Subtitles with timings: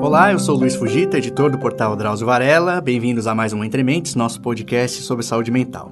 [0.00, 2.80] Olá, eu sou Luiz Fugita, editor do portal Drauzio Varela.
[2.80, 5.90] Bem-vindos a mais um Entre Mentes, nosso podcast sobre saúde mental.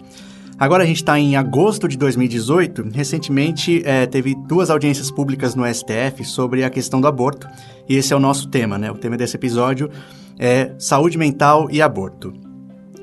[0.58, 2.88] Agora a gente está em agosto de 2018.
[2.90, 7.46] Recentemente é, teve duas audiências públicas no STF sobre a questão do aborto.
[7.86, 8.90] E esse é o nosso tema, né?
[8.90, 9.90] O tema desse episódio
[10.38, 12.32] é saúde mental e aborto.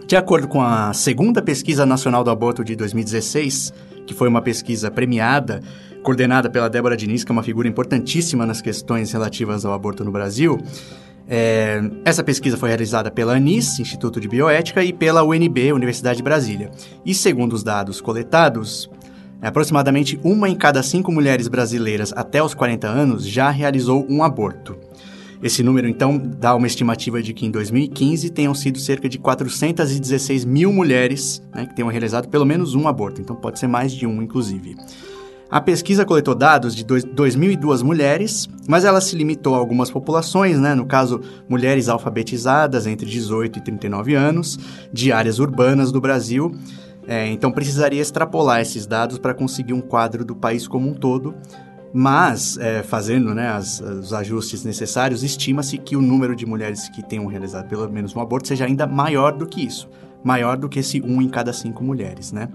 [0.07, 3.71] De acordo com a segunda pesquisa nacional do aborto de 2016,
[4.07, 5.61] que foi uma pesquisa premiada,
[6.05, 10.11] coordenada pela Débora Diniz, que é uma figura importantíssima nas questões relativas ao aborto no
[10.11, 10.61] Brasil,
[11.27, 16.23] é, essa pesquisa foi realizada pela ANIS, Instituto de Bioética, e pela UNB, Universidade de
[16.23, 16.69] Brasília.
[17.03, 18.87] E segundo os dados coletados,
[19.41, 24.77] aproximadamente uma em cada cinco mulheres brasileiras até os 40 anos já realizou um aborto.
[25.41, 30.45] Esse número, então, dá uma estimativa de que em 2015 tenham sido cerca de 416
[30.45, 33.21] mil mulheres né, que tenham realizado pelo menos um aborto.
[33.21, 34.75] Então, pode ser mais de um, inclusive.
[35.49, 40.73] A pesquisa coletou dados de 2.002 mulheres, mas ela se limitou a algumas populações, né?
[40.73, 44.57] no caso, mulheres alfabetizadas entre 18 e 39 anos,
[44.91, 46.55] de áreas urbanas do Brasil.
[47.07, 51.35] É, então precisaria extrapolar esses dados para conseguir um quadro do país como um todo,
[51.93, 57.03] mas, é, fazendo né, as, os ajustes necessários, estima-se que o número de mulheres que
[57.03, 59.87] tenham realizado pelo menos um aborto seja ainda maior do que isso,
[60.23, 62.49] maior do que esse um em cada cinco mulheres, né?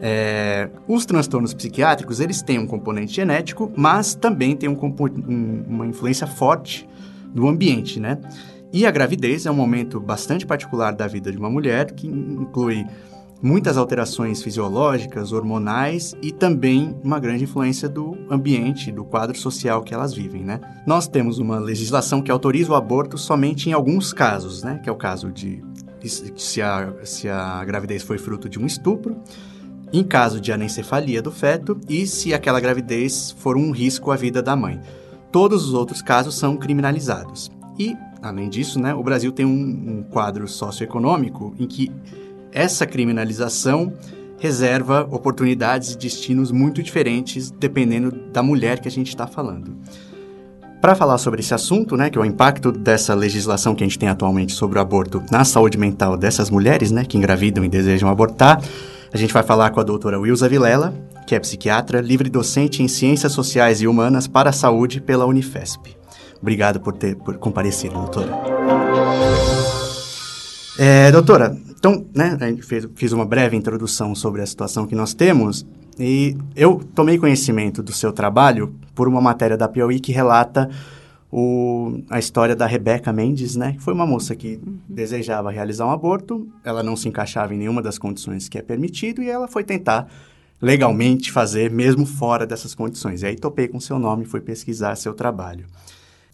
[0.00, 5.86] É, os transtornos psiquiátricos, eles têm um componente genético, mas também têm um, um, uma
[5.86, 6.88] influência forte
[7.34, 8.18] do ambiente, né?
[8.72, 12.84] E a gravidez é um momento bastante particular da vida de uma mulher, que inclui
[13.42, 19.94] muitas alterações fisiológicas, hormonais e também uma grande influência do ambiente, do quadro social que
[19.94, 20.60] elas vivem, né?
[20.86, 24.80] Nós temos uma legislação que autoriza o aborto somente em alguns casos, né?
[24.82, 25.62] Que é o caso de
[26.36, 29.16] se a, se a gravidez foi fruto de um estupro,
[29.92, 34.42] em caso de anencefalia do feto e se aquela gravidez for um risco à vida
[34.42, 34.80] da mãe.
[35.30, 37.50] Todos os outros casos são criminalizados.
[37.78, 39.50] E, além disso, né, o Brasil tem um,
[39.98, 41.90] um quadro socioeconômico em que
[42.52, 43.92] essa criminalização
[44.38, 49.76] reserva oportunidades e destinos muito diferentes dependendo da mulher que a gente está falando.
[50.86, 53.98] Para falar sobre esse assunto, né, que é o impacto dessa legislação que a gente
[53.98, 58.08] tem atualmente sobre o aborto na saúde mental dessas mulheres, né, que engravidam e desejam
[58.08, 58.62] abortar,
[59.12, 60.94] a gente vai falar com a doutora Wilza Vilela,
[61.26, 65.96] que é psiquiatra, livre docente em Ciências Sociais e Humanas para a Saúde pela Unifesp.
[66.40, 68.30] Obrigado por ter por comparecer, doutora.
[70.78, 74.94] É, doutora, então, né, a gente fez, fiz uma breve introdução sobre a situação que
[74.94, 75.66] nós temos
[75.98, 80.68] e eu tomei conhecimento do seu trabalho por uma matéria da Piauí que relata
[81.32, 83.72] o, a história da Rebeca Mendes, né?
[83.72, 84.78] Que foi uma moça que uhum.
[84.88, 89.22] desejava realizar um aborto, ela não se encaixava em nenhuma das condições que é permitido
[89.22, 90.08] e ela foi tentar
[90.60, 93.22] legalmente fazer, mesmo fora dessas condições.
[93.22, 95.66] E aí topei com seu nome e fui pesquisar seu trabalho.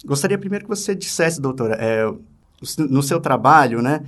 [0.05, 2.13] Gostaria primeiro que você dissesse, doutora, é,
[2.79, 4.03] no seu trabalho, né?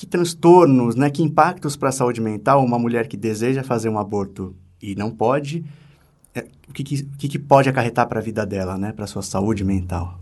[0.00, 1.10] Que transtornos, né?
[1.10, 5.10] Que impactos para a saúde mental uma mulher que deseja fazer um aborto e não
[5.10, 5.62] pode
[6.34, 8.92] é, o que, que, que pode acarretar para a vida dela, né?
[8.92, 10.18] Para a sua saúde mental.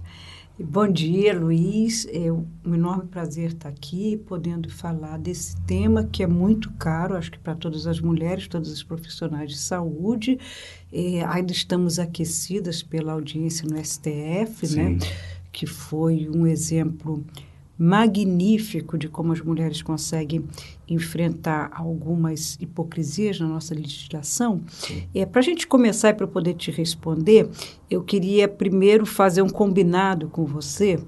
[0.59, 2.09] Bom dia, Luiz.
[2.11, 2.45] É um
[2.75, 7.55] enorme prazer estar aqui, podendo falar desse tema que é muito caro, acho que para
[7.55, 10.41] todas as mulheres, todos os profissionais de saúde.
[10.93, 14.67] É, ainda estamos aquecidas pela audiência no STF, né?
[14.67, 14.83] Sim.
[14.95, 14.99] né?
[15.53, 17.25] Que foi um exemplo
[17.79, 20.45] magnífico de como as mulheres conseguem
[20.89, 24.61] enfrentar algumas hipocrisias na nossa legislação.
[25.15, 27.49] É, para a gente começar e para eu poder te responder,
[27.89, 30.99] eu queria primeiro fazer um combinado com você,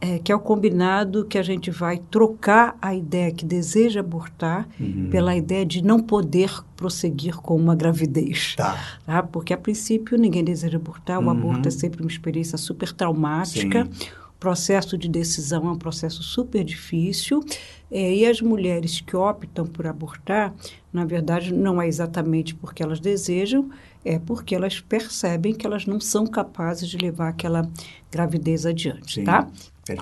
[0.00, 4.68] é, que é o combinado que a gente vai trocar a ideia que deseja abortar
[4.80, 5.08] uhum.
[5.10, 8.54] pela ideia de não poder prosseguir com uma gravidez.
[8.56, 8.78] Tá.
[9.04, 9.22] tá?
[9.24, 11.30] Porque, a princípio, ninguém deseja abortar, o uhum.
[11.30, 13.88] aborto é sempre uma experiência super traumática.
[13.90, 17.44] Sim processo de decisão é um processo super difícil
[17.90, 20.54] é, e as mulheres que optam por abortar,
[20.92, 23.70] na verdade, não é exatamente porque elas desejam,
[24.04, 27.68] é porque elas percebem que elas não são capazes de levar aquela
[28.10, 29.48] gravidez adiante, Sim, tá?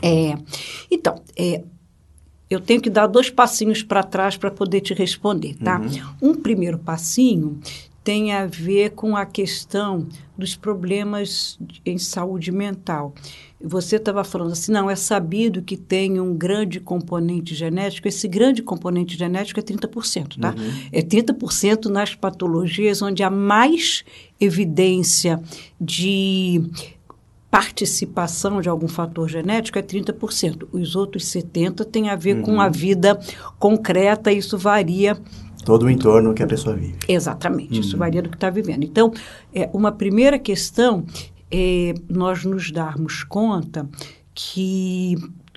[0.02, 0.36] É,
[0.90, 1.62] então, é,
[2.50, 5.80] eu tenho que dar dois passinhos para trás para poder te responder, tá?
[6.20, 6.30] Uhum.
[6.30, 7.58] Um primeiro passinho
[8.06, 10.06] tem a ver com a questão
[10.38, 13.12] dos problemas em saúde mental.
[13.60, 18.06] Você estava falando assim, não, é sabido que tem um grande componente genético.
[18.06, 20.54] Esse grande componente genético é 30%, tá?
[20.56, 20.72] Uhum.
[20.92, 24.04] É 30% nas patologias onde há mais
[24.38, 25.42] evidência
[25.80, 26.62] de
[27.50, 30.68] participação de algum fator genético é 30%.
[30.70, 32.42] Os outros 70% têm a ver uhum.
[32.42, 33.18] com a vida
[33.58, 35.18] concreta, isso varia
[35.66, 36.96] todo o entorno que a pessoa vive.
[37.08, 37.80] Exatamente, uhum.
[37.80, 38.84] isso varia do que está vivendo.
[38.84, 39.12] Então,
[39.52, 41.04] é, uma primeira questão
[41.50, 43.88] é nós nos darmos conta
[44.32, 45.16] que,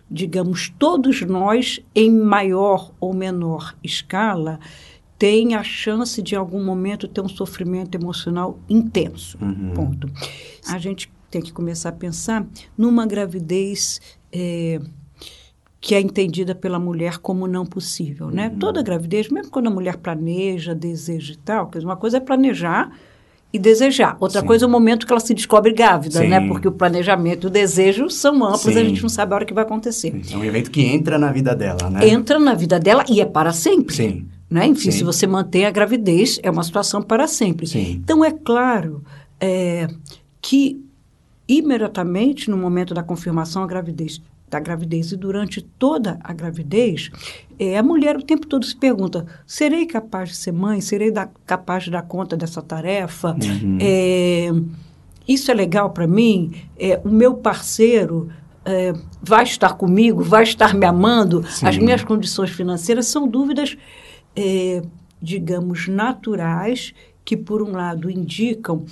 [0.09, 4.59] digamos, todos nós, em maior ou menor escala,
[5.17, 9.37] tem a chance de, em algum momento, ter um sofrimento emocional intenso.
[9.39, 9.73] Uhum.
[9.75, 10.09] Ponto.
[10.67, 14.01] A gente tem que começar a pensar numa gravidez
[14.31, 14.79] é,
[15.81, 18.49] que é entendida pela mulher como não possível, né?
[18.49, 18.59] Uhum.
[18.59, 22.91] Toda gravidez, mesmo quando a mulher planeja, deseja e tal, porque uma coisa é planejar
[23.51, 24.17] e desejar.
[24.19, 24.47] Outra Sim.
[24.47, 26.25] coisa é o momento que ela se descobre grávida, né?
[26.25, 26.31] Sim.
[26.31, 26.47] né?
[26.47, 28.79] Porque o planejamento e o desejo são amplos, Sim.
[28.79, 30.21] a gente não sabe a hora que vai acontecer.
[30.29, 32.07] É um evento que entra na vida dela, né?
[32.07, 33.95] Entra na vida dela e é para sempre.
[33.95, 34.27] Sim.
[34.49, 34.65] Né?
[34.65, 37.67] Enfim, se você mantém a gravidez, é uma situação para sempre.
[37.67, 38.01] Sim.
[38.03, 39.03] Então, é claro
[39.39, 39.87] é,
[40.41, 40.83] que
[41.47, 47.11] imediatamente no momento da confirmação da gravidez, da gravidez e durante toda a gravidez,
[47.57, 50.81] é, a mulher o tempo todo se pergunta: serei capaz de ser mãe?
[50.81, 53.35] Serei da, capaz de dar conta dessa tarefa?
[53.41, 53.77] Uhum.
[53.81, 54.49] É,
[55.27, 56.51] isso é legal para mim?
[56.77, 58.29] É, o meu parceiro
[58.65, 60.23] é, vai estar comigo?
[60.23, 61.45] Vai estar me amando?
[61.47, 61.67] Sim.
[61.67, 63.77] As minhas condições financeiras são dúvidas
[64.35, 64.81] é,
[65.21, 66.93] digamos, naturais,
[67.25, 68.85] que, por um lado, indicam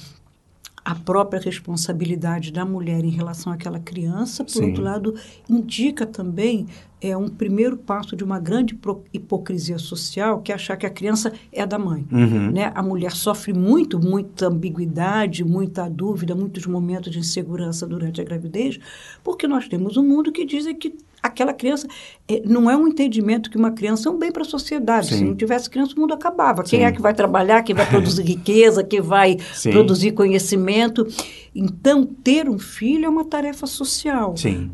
[0.87, 4.67] a própria responsabilidade da mulher em relação àquela criança, por Sim.
[4.67, 5.15] outro lado,
[5.49, 6.65] indica também
[6.99, 8.77] é um primeiro passo de uma grande
[9.13, 12.05] hipocrisia social, que é achar que a criança é da mãe.
[12.11, 12.51] Uhum.
[12.51, 12.71] Né?
[12.73, 18.79] A mulher sofre muito, muita ambiguidade, muita dúvida, muitos momentos de insegurança durante a gravidez,
[19.23, 21.87] porque nós temos um mundo que diz que aquela criança
[22.27, 25.07] é, não é um entendimento que uma criança é um bem para a sociedade.
[25.07, 25.17] Sim.
[25.17, 26.65] Se não tivesse criança, o mundo acabava.
[26.65, 26.77] Sim.
[26.77, 29.71] Quem é que vai trabalhar, quem vai produzir riqueza, quem vai Sim.
[29.71, 31.05] produzir conhecimento?
[31.53, 34.35] Então, ter um filho é uma tarefa social.
[34.35, 34.71] Sim.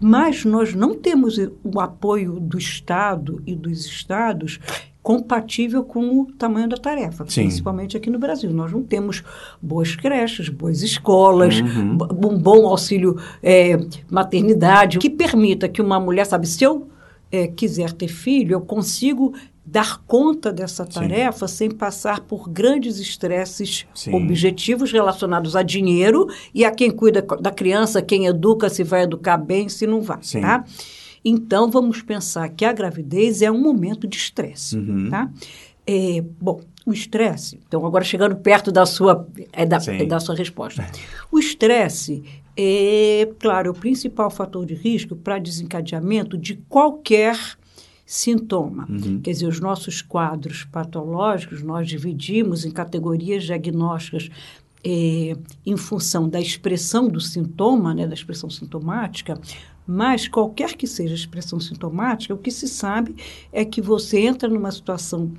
[0.00, 4.60] Mas nós não temos o apoio do Estado e dos Estados
[5.06, 7.42] compatível com o tamanho da tarefa, Sim.
[7.42, 8.50] principalmente aqui no Brasil.
[8.50, 9.22] Nós não temos
[9.62, 11.96] boas creches, boas escolas, uhum.
[12.24, 13.78] um bom auxílio é,
[14.10, 16.88] maternidade, que permita que uma mulher, sabe, se eu
[17.30, 19.32] é, quiser ter filho, eu consigo
[19.66, 21.56] dar conta dessa tarefa Sim.
[21.56, 24.14] sem passar por grandes estresses Sim.
[24.14, 29.36] objetivos relacionados a dinheiro e a quem cuida da criança, quem educa, se vai educar
[29.36, 30.40] bem, se não vai, Sim.
[30.40, 30.64] tá?
[31.24, 35.10] Então, vamos pensar que a gravidez é um momento de estresse, uhum.
[35.10, 35.28] tá?
[35.84, 40.36] É, bom, o estresse, então agora chegando perto da sua, é da, é da sua
[40.36, 40.82] resposta.
[40.82, 40.90] É.
[41.32, 42.22] O estresse
[42.56, 47.36] é, claro, o principal fator de risco para desencadeamento de qualquer
[48.06, 48.86] sintoma.
[48.88, 49.20] Uhum.
[49.20, 54.30] Quer dizer, os nossos quadros patológicos nós dividimos em categorias diagnósticas
[54.84, 55.36] é,
[55.66, 59.38] em função da expressão do sintoma, né, da expressão sintomática,
[59.84, 63.16] mas qualquer que seja a expressão sintomática, o que se sabe
[63.52, 65.32] é que você entra numa situação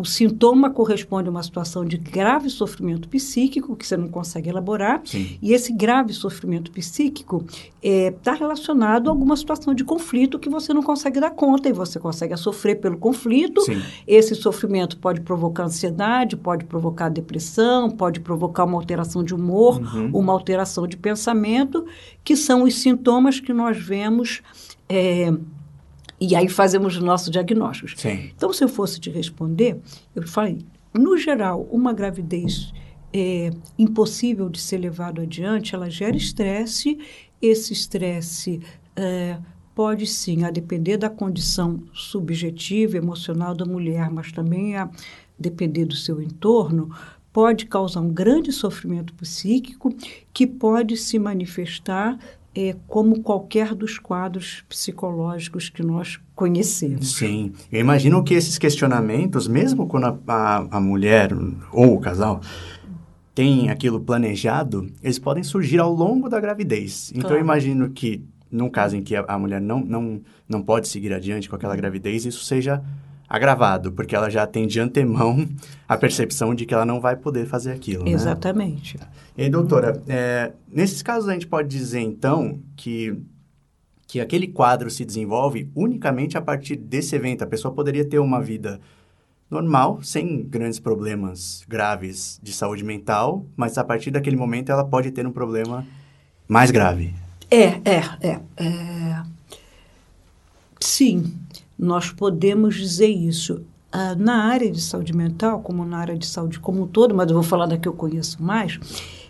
[0.00, 5.02] o sintoma corresponde a uma situação de grave sofrimento psíquico, que você não consegue elaborar,
[5.04, 5.38] Sim.
[5.42, 7.44] e esse grave sofrimento psíquico
[7.82, 11.72] está é, relacionado a alguma situação de conflito que você não consegue dar conta, e
[11.72, 13.60] você consegue sofrer pelo conflito.
[13.60, 13.82] Sim.
[14.06, 20.10] Esse sofrimento pode provocar ansiedade, pode provocar depressão, pode provocar uma alteração de humor, uhum.
[20.14, 21.84] uma alteração de pensamento,
[22.24, 24.40] que são os sintomas que nós vemos.
[24.88, 25.30] É,
[26.20, 27.94] e aí fazemos os nossos diagnósticos.
[27.96, 28.30] Sim.
[28.36, 29.80] Então, se eu fosse te responder,
[30.14, 30.58] eu falei,
[30.92, 32.72] no geral, uma gravidez
[33.12, 36.98] é, impossível de ser levado adiante, ela gera estresse.
[37.40, 38.60] Esse estresse
[38.94, 39.38] é,
[39.74, 44.90] pode sim, a depender da condição subjetiva, emocional da mulher, mas também a
[45.38, 46.94] depender do seu entorno,
[47.32, 49.94] pode causar um grande sofrimento psíquico
[50.34, 52.18] que pode se manifestar
[52.54, 57.16] é, como qualquer dos quadros psicológicos que nós conhecemos.
[57.16, 57.52] Sim.
[57.70, 61.30] Eu imagino que esses questionamentos, mesmo quando a, a, a mulher
[61.72, 62.40] ou o casal
[63.34, 67.10] tem aquilo planejado, eles podem surgir ao longo da gravidez.
[67.10, 67.36] Então, claro.
[67.36, 71.12] eu imagino que, num caso em que a, a mulher não, não, não pode seguir
[71.12, 72.82] adiante com aquela gravidez, isso seja
[73.28, 75.48] agravado, porque ela já tem de antemão
[75.88, 78.04] a percepção de que ela não vai poder fazer aquilo.
[78.04, 78.10] Né?
[78.10, 78.98] Exatamente.
[78.98, 79.06] Né?
[79.36, 83.16] E aí, doutora, é, nesses casos a gente pode dizer então que
[84.10, 87.44] que aquele quadro se desenvolve unicamente a partir desse evento.
[87.44, 88.80] A pessoa poderia ter uma vida
[89.48, 95.12] normal, sem grandes problemas graves de saúde mental, mas a partir daquele momento ela pode
[95.12, 95.86] ter um problema
[96.48, 97.14] mais grave.
[97.48, 98.40] É, é, é.
[98.56, 99.22] é...
[100.80, 101.32] Sim,
[101.78, 103.64] nós podemos dizer isso.
[103.92, 107.28] Ah, na área de saúde mental, como na área de saúde como um todo, mas
[107.28, 108.78] eu vou falar da que eu conheço mais,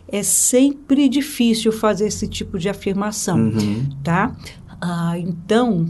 [0.07, 3.89] é sempre difícil fazer esse tipo de afirmação, uhum.
[4.05, 4.37] tá?
[4.81, 5.89] Ah, então,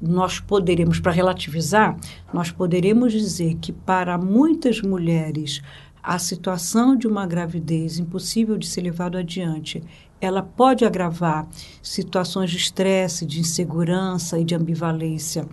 [0.00, 1.96] nós poderemos, para relativizar,
[2.32, 5.60] nós poderemos dizer que para muitas mulheres
[6.02, 9.82] a situação de uma gravidez impossível de ser levado adiante
[10.20, 11.48] ela pode agravar
[11.82, 15.48] situações de estresse, de insegurança e de ambivalência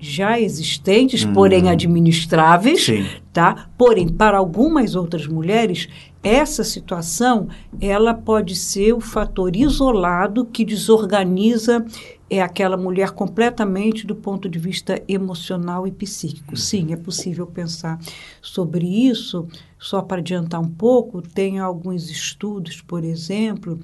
[0.00, 1.32] já existentes, hum.
[1.32, 3.06] porém administráveis, Sim.
[3.32, 3.68] tá?
[3.76, 5.88] Porém, para algumas outras mulheres,
[6.22, 7.48] essa situação
[7.80, 11.84] ela pode ser o fator isolado que desorganiza
[12.30, 16.52] é aquela mulher completamente do ponto de vista emocional e psíquico.
[16.52, 16.56] Hum.
[16.56, 17.98] Sim, é possível pensar
[18.40, 19.48] sobre isso.
[19.76, 23.80] Só para adiantar um pouco, tem alguns estudos, por exemplo,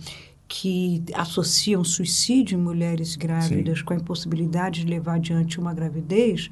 [0.48, 3.84] que associam suicídio em mulheres grávidas Sim.
[3.84, 6.50] com a impossibilidade de levar adiante uma gravidez,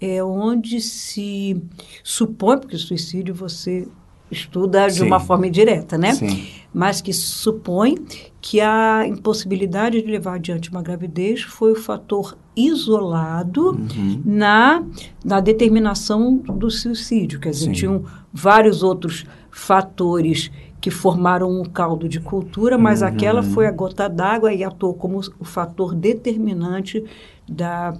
[0.00, 1.60] é onde se
[2.02, 3.88] supõe, porque o suicídio você
[4.30, 5.06] estuda de Sim.
[5.06, 6.14] uma forma indireta, né?
[6.14, 6.46] Sim.
[6.72, 7.96] Mas que supõe
[8.40, 14.22] que a impossibilidade de levar adiante uma gravidez foi o fator isolado uhum.
[14.24, 14.84] na,
[15.24, 17.40] na determinação do suicídio.
[17.40, 17.72] Quer dizer, Sim.
[17.72, 20.50] tinham vários outros fatores
[20.84, 23.08] que formaram um caldo de cultura, mas uhum.
[23.08, 27.02] aquela foi a gota d'água e atuou como o fator determinante
[27.48, 27.96] da,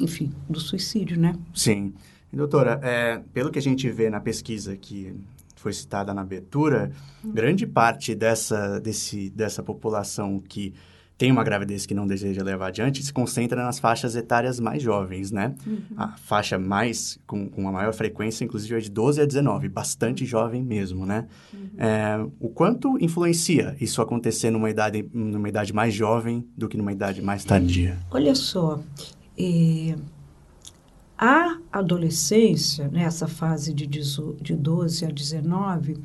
[0.00, 1.36] enfim, do suicídio, né?
[1.52, 1.92] Sim.
[2.32, 5.14] Doutora, é, pelo que a gente vê na pesquisa que
[5.56, 6.90] foi citada na abertura,
[7.22, 7.32] uhum.
[7.32, 10.72] grande parte dessa, desse, dessa população que
[11.18, 15.30] tem uma gravidez que não deseja levar adiante se concentra nas faixas etárias mais jovens,
[15.30, 15.54] né?
[15.66, 15.80] Uhum.
[15.96, 20.26] A faixa mais, com, com a maior frequência, inclusive, é de 12 a 19, bastante
[20.26, 21.26] jovem mesmo, né?
[21.54, 21.70] Uhum.
[21.78, 26.92] É, o quanto influencia isso acontecer numa idade, numa idade mais jovem do que numa
[26.92, 27.98] idade mais tardia?
[28.10, 28.78] Olha só,
[29.38, 29.96] é,
[31.18, 35.96] a adolescência, nessa fase de, de 12 a 19,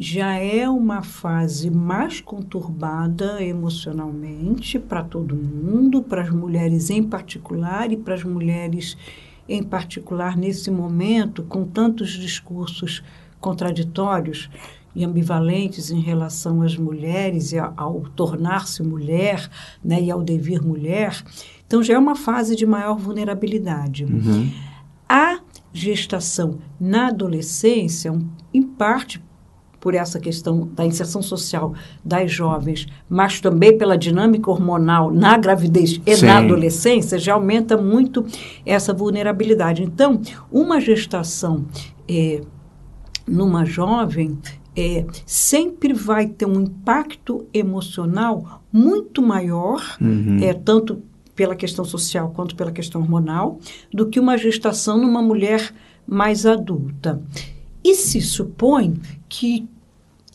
[0.00, 7.90] já é uma fase mais conturbada emocionalmente para todo mundo, para as mulheres em particular
[7.90, 8.96] e para as mulheres
[9.48, 13.02] em particular nesse momento, com tantos discursos
[13.40, 14.48] contraditórios
[14.94, 19.50] e ambivalentes em relação às mulheres e ao tornar-se mulher
[19.82, 21.24] né, e ao devir mulher.
[21.66, 24.04] Então, já é uma fase de maior vulnerabilidade.
[24.04, 24.50] Uhum.
[25.08, 25.40] A
[25.72, 28.16] gestação na adolescência,
[28.54, 29.22] em parte
[29.80, 36.00] por essa questão da inserção social das jovens, mas também pela dinâmica hormonal na gravidez
[36.04, 36.26] e Sim.
[36.26, 38.24] na adolescência, já aumenta muito
[38.66, 39.82] essa vulnerabilidade.
[39.82, 40.20] Então,
[40.50, 41.64] uma gestação
[42.08, 42.40] é,
[43.26, 44.38] numa jovem
[44.76, 50.38] é, sempre vai ter um impacto emocional muito maior, uhum.
[50.40, 51.02] é, tanto
[51.34, 53.58] pela questão social quanto pela questão hormonal,
[53.92, 55.72] do que uma gestação numa mulher
[56.06, 57.20] mais adulta.
[57.82, 59.68] E se supõe que,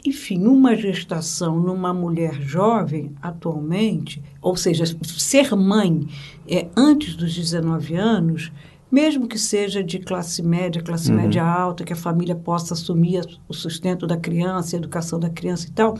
[0.06, 6.08] enfim, uma gestação numa mulher jovem atualmente, ou seja, ser mãe
[6.48, 8.52] é, antes dos 19 anos,
[8.94, 11.18] mesmo que seja de classe média, classe uhum.
[11.18, 15.68] média alta, que a família possa assumir o sustento da criança, a educação da criança
[15.68, 15.98] e tal,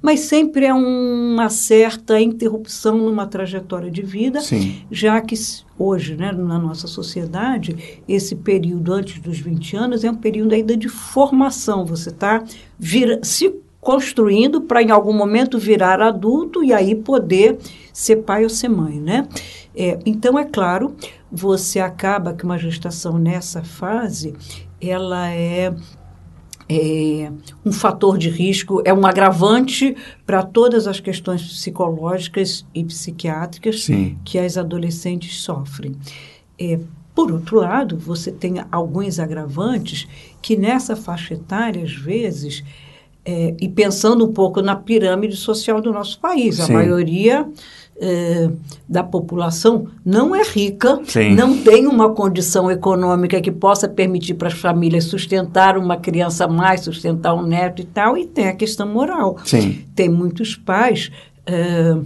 [0.00, 4.80] mas sempre é uma certa interrupção numa trajetória de vida, Sim.
[4.88, 5.34] já que
[5.76, 10.76] hoje, né, na nossa sociedade, esse período antes dos 20 anos é um período ainda
[10.76, 11.84] de formação.
[11.84, 12.44] Você está
[13.22, 17.58] se construindo para em algum momento virar adulto e aí poder
[17.92, 19.28] ser pai ou ser mãe, né?
[19.76, 20.96] É, então, é claro,
[21.30, 24.34] você acaba que uma gestação nessa fase,
[24.80, 25.74] ela é
[26.68, 27.30] é
[27.64, 34.18] um fator de risco, é um agravante para todas as questões psicológicas e psiquiátricas Sim.
[34.24, 35.94] que as adolescentes sofrem.
[36.58, 36.80] É,
[37.14, 40.08] por outro lado, você tem alguns agravantes
[40.42, 42.64] que nessa faixa etária, às vezes,
[43.24, 46.72] é, e pensando um pouco na pirâmide social do nosso país, Sim.
[46.72, 47.48] a maioria
[48.00, 48.50] é,
[48.88, 51.34] da população não é rica, Sim.
[51.34, 56.82] não tem uma condição econômica que possa permitir para as famílias sustentar uma criança mais,
[56.82, 59.38] sustentar um neto e tal, e tem a questão moral.
[59.44, 59.84] Sim.
[59.94, 61.10] Tem muitos pais.
[61.46, 61.96] É,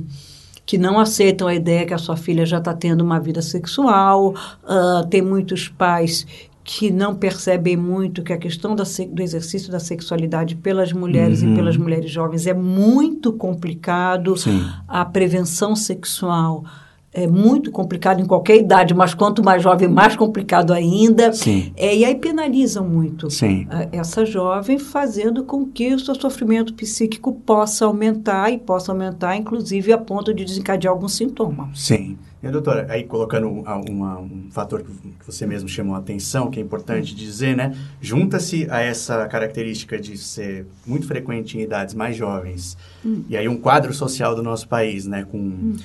[0.71, 4.37] que não aceitam a ideia que a sua filha já está tendo uma vida sexual,
[4.63, 6.25] uh, tem muitos pais
[6.73, 11.53] que não percebem muito que a questão da, do exercício da sexualidade pelas mulheres uhum.
[11.53, 14.37] e pelas mulheres jovens é muito complicado.
[14.37, 14.65] Sim.
[14.87, 16.65] A prevenção sexual
[17.13, 21.33] é muito complicado em qualquer idade, mas quanto mais jovem, mais complicado ainda.
[21.33, 21.73] Sim.
[21.77, 23.67] É, e aí penalizam muito Sim.
[23.91, 29.93] Essa jovem, fazendo com que o seu sofrimento psíquico possa aumentar e possa aumentar, inclusive,
[29.93, 31.69] a ponto de desencadear algum sintoma.
[31.75, 32.17] Sim.
[32.43, 36.63] E, doutora, aí colocando uma, um fator que você mesmo chamou a atenção, que é
[36.63, 37.77] importante dizer, né?
[38.01, 43.25] Junta-se a essa característica de ser muito frequente em idades mais jovens, hum.
[43.29, 45.27] e aí um quadro social do nosso país, né?
[45.31, 45.77] Com hum.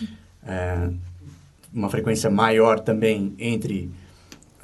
[0.48, 0.90] é,
[1.74, 3.92] uma frequência maior também entre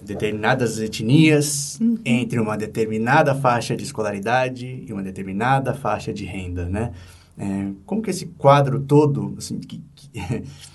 [0.02, 1.98] determinadas etnias, hum.
[2.06, 6.94] entre uma determinada faixa de escolaridade e uma determinada faixa de renda, né?
[7.38, 10.10] É, como que esse quadro todo, assim, que, que,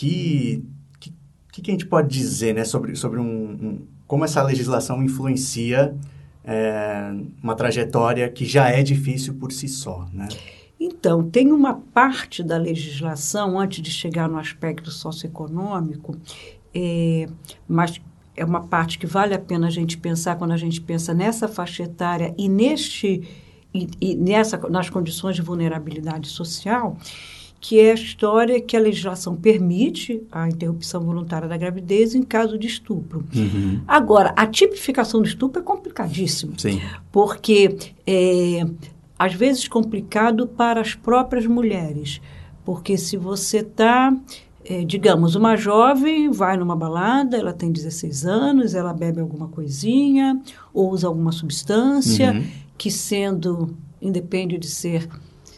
[0.00, 0.64] que,
[0.98, 5.94] que, que a gente pode dizer né, sobre, sobre um, um como essa legislação influencia
[6.42, 10.26] é, uma trajetória que já é difícil por si só, né?
[10.80, 16.16] Então, tem uma parte da legislação, antes de chegar no aspecto socioeconômico,
[16.74, 17.28] é,
[17.68, 18.00] mas
[18.34, 21.46] é uma parte que vale a pena a gente pensar quando a gente pensa nessa
[21.46, 23.28] faixa etária e neste
[23.72, 26.96] e, e nessa nas condições de vulnerabilidade social,
[27.60, 32.58] que é a história que a legislação permite a interrupção voluntária da gravidez em caso
[32.58, 33.24] de estupro.
[33.36, 33.80] Uhum.
[33.86, 36.80] Agora, a tipificação do estupro é complicadíssimo, Sim.
[37.12, 37.76] porque
[38.06, 38.66] é,
[39.18, 42.20] às vezes complicado para as próprias mulheres,
[42.64, 44.16] porque se você está
[44.64, 50.40] é, digamos, uma jovem vai numa balada, ela tem 16 anos, ela bebe alguma coisinha,
[50.72, 52.46] ou usa alguma substância, uhum.
[52.76, 55.08] que sendo, independe de ser,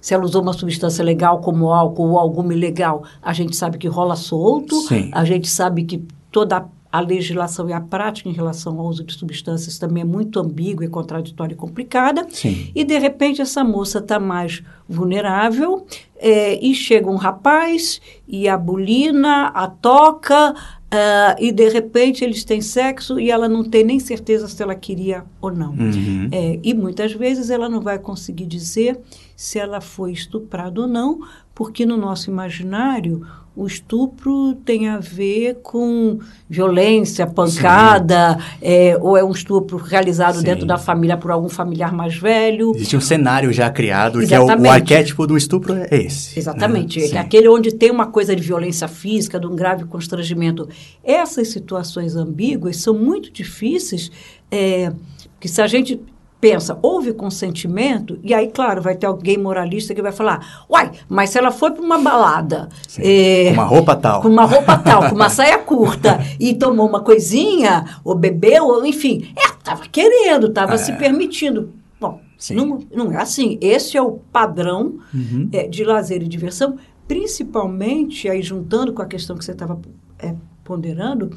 [0.02, 3.88] se ela usou uma substância legal como álcool ou alguma ilegal, a gente sabe que
[3.88, 5.10] rola solto, Sim.
[5.12, 9.02] a gente sabe que toda a a legislação e a prática em relação ao uso
[9.02, 12.26] de substâncias também é muito ambígua e contraditória e complicada.
[12.28, 12.70] Sim.
[12.74, 15.86] E, de repente, essa moça está mais vulnerável
[16.18, 20.54] é, e chega um rapaz e a bulina, a toca,
[20.92, 24.74] Uh, e de repente eles têm sexo e ela não tem nem certeza se ela
[24.74, 25.70] queria ou não.
[25.72, 26.28] Uhum.
[26.30, 29.00] É, e muitas vezes ela não vai conseguir dizer
[29.34, 31.20] se ela foi estuprada ou não,
[31.54, 36.18] porque no nosso imaginário o estupro tem a ver com
[36.48, 40.44] violência, pancada, é, ou é um estupro realizado Sim.
[40.44, 42.72] dentro da família por algum familiar mais velho.
[42.74, 44.56] Existe um cenário já criado, Exatamente.
[44.56, 46.38] que é o, o, arquétipo do estupro é esse.
[46.38, 46.98] Exatamente.
[47.00, 47.08] Né?
[47.12, 50.66] É aquele onde tem uma coisa de violência física, de um grave constrangimento.
[51.04, 54.10] Essas situações ambíguas são muito difíceis,
[54.50, 54.92] é,
[55.38, 56.00] que se a gente
[56.42, 61.30] pensa, houve consentimento, e aí, claro, vai ter alguém moralista que vai falar, uai, mas
[61.30, 62.68] se ela foi para uma balada...
[62.98, 64.20] É, com uma roupa tal.
[64.22, 68.84] Com uma roupa tal, com uma saia curta, e tomou uma coisinha, ou bebeu, ou
[68.84, 70.78] enfim, é, estava querendo, estava é.
[70.78, 71.72] se permitindo.
[72.00, 73.56] Bom, não, não é assim.
[73.60, 75.48] Esse é o padrão uhum.
[75.52, 76.76] é, de lazer e diversão,
[77.06, 79.80] principalmente, aí juntando com a questão que você estava
[80.18, 81.30] é, ponderando,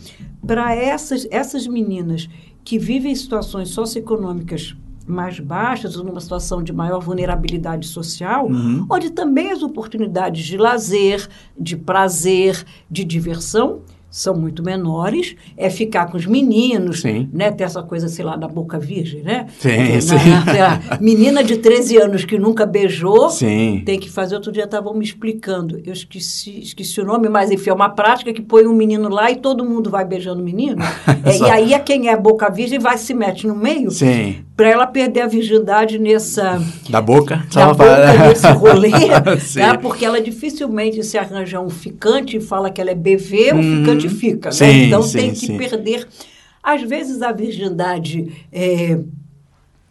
[0.43, 2.27] para essas, essas meninas
[2.63, 8.85] que vivem situações socioeconômicas mais baixas numa situação de maior vulnerabilidade social, uhum.
[8.89, 13.81] onde também as oportunidades de lazer, de prazer, de diversão
[14.15, 17.27] são muito menores, é ficar com os meninos, sim.
[17.33, 17.51] né?
[17.51, 19.45] Ter essa coisa, sei lá, da boca virgem, né?
[19.59, 20.15] Sim, sim.
[20.57, 23.83] Na, menina de 13 anos que nunca beijou, sim.
[23.85, 24.35] tem que fazer.
[24.35, 28.31] Outro dia estavam me explicando, eu esqueci, esqueci o nome, mas enfim, é uma prática
[28.31, 30.81] que põe um menino lá e todo mundo vai beijando o menino.
[31.25, 33.91] é, e aí, é quem é boca virgem vai se mete no meio.
[33.91, 38.91] Sim para ela perder a virgindade nessa da boca, da boca nesse rolê,
[39.55, 39.77] tá?
[39.77, 43.79] porque ela dificilmente se arranja um ficante e fala que ela é BV, o uhum.
[43.79, 44.83] ficante fica, sim, né?
[44.85, 45.57] então sim, tem que sim.
[45.57, 46.07] perder.
[46.63, 48.97] Às vezes a virgindade é,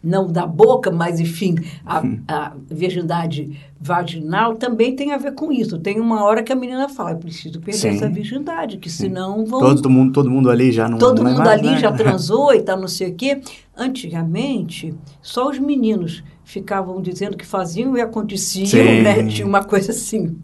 [0.05, 2.19] não da boca, mas enfim, a, hum.
[2.27, 5.79] a, virgindade vaginal também tem a ver com isso.
[5.79, 7.89] Tem uma hora que a menina fala, eu preciso perder Sim.
[7.89, 9.59] essa virgindade, que senão vão...
[9.59, 11.77] Todo mundo, todo mundo ali já não Todo não é mundo mais, ali né?
[11.79, 13.41] já transou e tal, não sei o quê.
[13.77, 19.25] Antigamente, só os meninos ficavam dizendo que faziam e aconteciam, né?
[19.29, 20.37] Tinha uma coisa assim.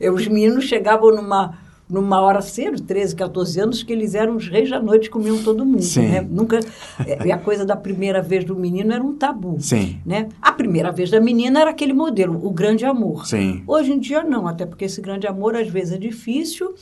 [0.00, 4.70] Os meninos chegavam numa numa hora cedo, 13, 14 anos, que eles eram os reis
[4.70, 5.82] da noite, comiam todo mundo.
[5.82, 6.08] Sim.
[6.08, 6.26] Né?
[6.28, 6.58] Nunca,
[7.06, 9.56] é, a coisa da primeira vez do menino era um tabu.
[9.60, 9.98] Sim.
[10.04, 10.28] Né?
[10.40, 13.26] A primeira vez da menina era aquele modelo, o grande amor.
[13.26, 13.62] Sim.
[13.66, 16.74] Hoje em dia não, até porque esse grande amor às vezes é difícil,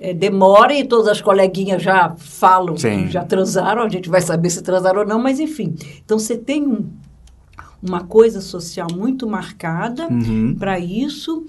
[0.00, 3.08] é, demora e todas as coleguinhas já falam, Sim.
[3.08, 5.76] já transaram, a gente vai saber se transaram ou não, mas enfim.
[6.02, 6.88] Então você tem um,
[7.82, 10.56] uma coisa social muito marcada uhum.
[10.58, 11.44] para isso.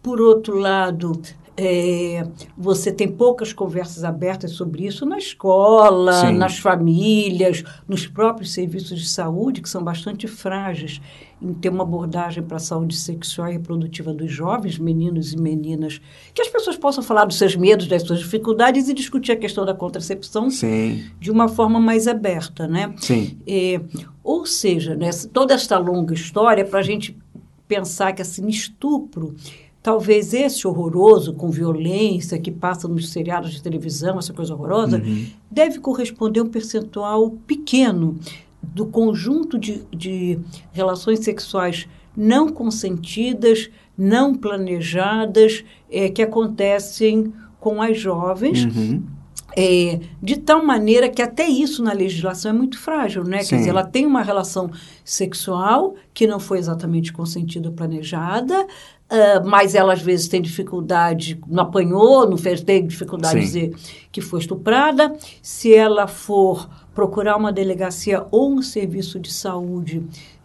[0.00, 1.20] Por outro lado,
[1.56, 6.32] é, você tem poucas conversas abertas sobre isso na escola, Sim.
[6.34, 11.00] nas famílias, nos próprios serviços de saúde, que são bastante frágeis
[11.40, 16.00] em ter uma abordagem para a saúde sexual e reprodutiva dos jovens, meninos e meninas,
[16.34, 19.64] que as pessoas possam falar dos seus medos, das suas dificuldades e discutir a questão
[19.64, 21.04] da contracepção Sim.
[21.18, 22.94] de uma forma mais aberta, né?
[22.98, 23.38] Sim.
[23.46, 23.80] É,
[24.24, 27.16] ou seja, né, toda esta longa história para a gente
[27.68, 29.34] pensar que assim estupro
[29.86, 35.26] talvez esse horroroso, com violência, que passa nos seriados de televisão, essa coisa horrorosa, uhum.
[35.48, 38.18] deve corresponder a um percentual pequeno
[38.60, 40.40] do conjunto de, de
[40.72, 48.64] relações sexuais não consentidas, não planejadas, é, que acontecem com as jovens.
[48.64, 49.04] Uhum.
[49.58, 53.38] É, de tal maneira que até isso na legislação é muito frágil, né?
[53.42, 53.50] Sim.
[53.50, 54.70] Quer dizer, ela tem uma relação
[55.02, 58.66] sexual que não foi exatamente consentida ou planejada,
[59.10, 63.40] uh, mas ela às vezes tem dificuldade, não apanhou, não fez, tem dificuldade Sim.
[63.40, 63.74] de dizer
[64.12, 65.16] que foi estuprada.
[65.42, 70.02] Se ela for procurar uma delegacia ou um serviço de saúde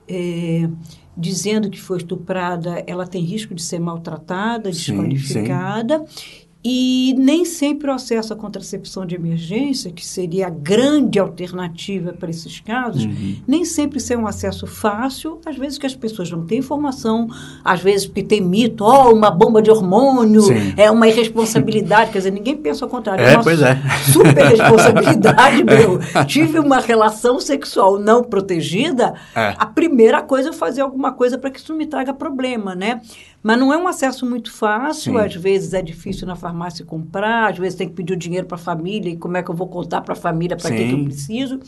[0.08, 0.68] é,
[1.16, 6.00] dizendo que foi estuprada, ela tem risco de ser maltratada, desqualificada.
[6.00, 6.41] Sim, sim.
[6.64, 12.30] E nem sempre o acesso à contracepção de emergência, que seria a grande alternativa para
[12.30, 13.38] esses casos, uhum.
[13.48, 15.42] nem sempre isso é um acesso fácil.
[15.44, 17.28] Às vezes que as pessoas não têm informação,
[17.64, 20.74] às vezes porque tem mito, ó, oh, uma bomba de hormônio, Sim.
[20.78, 22.12] é uma irresponsabilidade.
[22.12, 23.26] Quer dizer, ninguém pensa ao contrário.
[23.26, 23.82] É, é pois é.
[24.12, 26.00] Super responsabilidade, meu.
[26.28, 29.56] Tive uma relação sexual não protegida, é.
[29.58, 33.02] a primeira coisa é fazer alguma coisa para que isso não me traga problema, né?
[33.44, 35.20] Mas não é um acesso muito fácil, Sim.
[35.20, 38.56] às vezes é difícil na farmácia comprar, às vezes tem que pedir o dinheiro para
[38.56, 40.94] a família, e como é que eu vou contar para a família para que, que
[40.94, 41.60] eu preciso.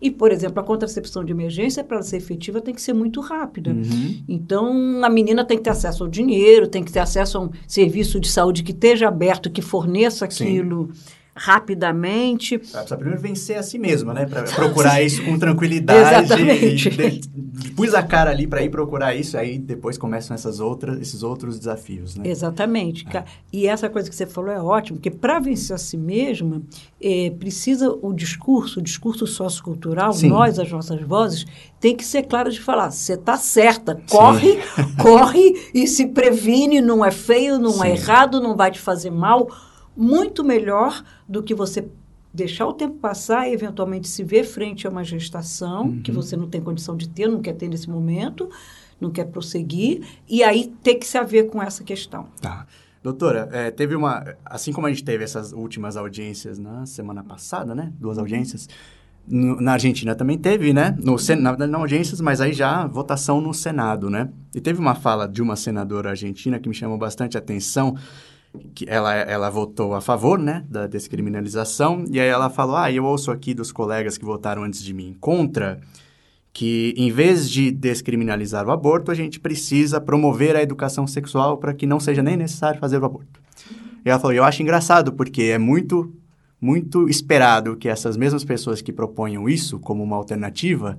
[0.00, 3.70] E, por exemplo, a contracepção de emergência, para ser efetiva, tem que ser muito rápida.
[3.70, 4.24] Uhum.
[4.28, 7.50] Então, a menina tem que ter acesso ao dinheiro, tem que ter acesso a um
[7.68, 10.90] serviço de saúde que esteja aberto, que forneça aquilo.
[10.92, 12.54] Sim rapidamente.
[12.54, 14.26] Ela precisa primeiro vencer a si mesma, né?
[14.26, 16.26] Para procurar isso com tranquilidade.
[16.26, 16.88] Exatamente.
[16.88, 21.00] E, de, pus a cara ali para ir procurar isso, aí depois começam essas outras,
[21.00, 22.28] esses outros desafios, né?
[22.28, 23.04] Exatamente.
[23.12, 23.24] É.
[23.52, 26.62] E essa coisa que você falou é ótimo, porque para vencer a si mesma,
[27.02, 30.28] é, precisa o discurso, o discurso sociocultural, Sim.
[30.28, 31.44] nós, as nossas vozes,
[31.80, 34.60] tem que ser claro de falar, você está certa, corre,
[35.02, 37.88] corre e se previne, não é feio, não é Sim.
[37.88, 39.48] é errado, não vai te fazer mal,
[39.96, 41.88] muito melhor do que você
[42.32, 46.02] deixar o tempo passar e eventualmente se ver frente a uma gestação uhum.
[46.02, 48.48] que você não tem condição de ter, não quer ter nesse momento,
[49.00, 52.26] não quer prosseguir, e aí ter que se haver com essa questão.
[52.40, 52.66] Tá.
[53.02, 54.36] Doutora, é, teve uma.
[54.44, 57.92] Assim como a gente teve essas últimas audiências na semana passada, né?
[57.98, 58.22] Duas uhum.
[58.22, 58.68] audiências.
[59.26, 60.96] No, na Argentina também teve, né?
[61.02, 64.28] No, na verdade, não audiências, mas aí já votação no Senado, né?
[64.54, 67.96] E teve uma fala de uma senadora argentina que me chamou bastante atenção
[68.74, 73.04] que ela, ela votou a favor, né, da descriminalização, e aí ela falou, ah, eu
[73.04, 75.80] ouço aqui dos colegas que votaram antes de mim contra,
[76.52, 81.72] que em vez de descriminalizar o aborto, a gente precisa promover a educação sexual para
[81.72, 83.40] que não seja nem necessário fazer o aborto.
[84.04, 86.12] E ela falou, eu acho engraçado, porque é muito,
[86.60, 90.98] muito esperado que essas mesmas pessoas que proponham isso como uma alternativa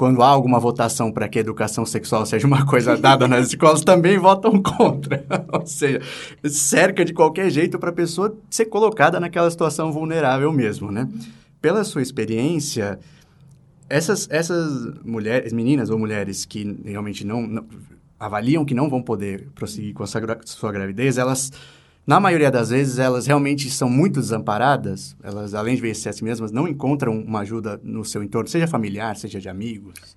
[0.00, 3.82] quando há alguma votação para que a educação sexual seja uma coisa dada nas escolas,
[3.82, 5.22] também votam contra.
[5.52, 6.00] Ou seja,
[6.42, 11.06] cerca de qualquer jeito para a pessoa ser colocada naquela situação vulnerável mesmo, né?
[11.60, 12.98] Pela sua experiência,
[13.90, 17.66] essas, essas mulheres, meninas ou mulheres que realmente não, não
[18.18, 21.52] avaliam que não vão poder prosseguir com a sua, sua gravidez, elas
[22.06, 25.16] na maioria das vezes, elas realmente são muito desamparadas.
[25.22, 28.66] Elas, além de vencer a si mesmas, não encontram uma ajuda no seu entorno, seja
[28.66, 30.16] familiar, seja de amigos.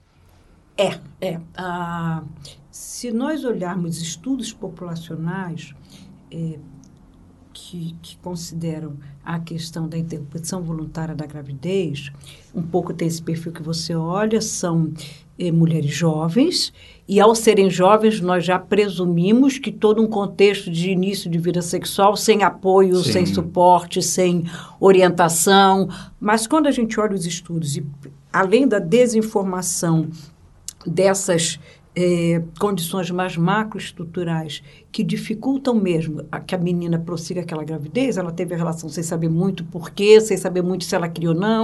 [0.77, 1.39] É, é.
[1.55, 2.23] Ah,
[2.71, 5.75] se nós olharmos estudos populacionais
[6.31, 6.57] é,
[7.53, 12.11] que, que, consideram a questão da interrupção voluntária da gravidez,
[12.55, 14.91] um pouco tem esse perfil que você olha, são
[15.37, 16.73] é, mulheres jovens
[17.07, 21.61] e ao serem jovens, nós já presumimos que todo um contexto de início de vida
[21.61, 23.11] sexual, sem apoio, Sim.
[23.11, 24.45] sem suporte, sem
[24.79, 25.89] orientação.
[26.19, 27.85] Mas quando a gente olha os estudos, e
[28.31, 30.07] além da desinformação
[30.85, 31.59] dessas
[31.95, 38.32] é, condições mais macroestruturais que dificultam mesmo a, que a menina prossiga aquela gravidez, ela
[38.32, 41.63] teve a relação sem saber muito porquê, sem saber muito se ela queria ou não,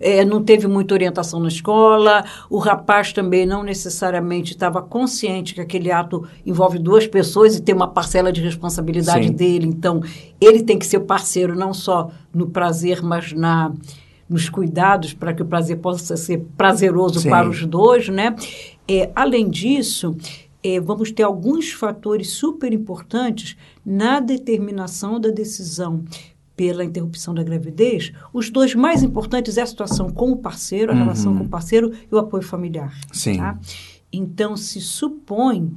[0.00, 5.60] é, não teve muita orientação na escola, o rapaz também não necessariamente estava consciente que
[5.60, 9.32] aquele ato envolve duas pessoas e tem uma parcela de responsabilidade Sim.
[9.32, 10.00] dele, então
[10.40, 13.72] ele tem que ser parceiro não só no prazer, mas na
[14.28, 17.30] nos cuidados para que o prazer possa ser prazeroso Sim.
[17.30, 18.34] para os dois, né?
[18.88, 20.16] É, além disso,
[20.62, 26.04] é, vamos ter alguns fatores super importantes na determinação da decisão
[26.56, 28.12] pela interrupção da gravidez.
[28.32, 31.02] Os dois mais importantes é a situação com o parceiro, a uhum.
[31.02, 32.98] relação com o parceiro e o apoio familiar.
[33.12, 33.36] Sim.
[33.36, 33.58] Tá?
[34.12, 35.70] Então, se supõe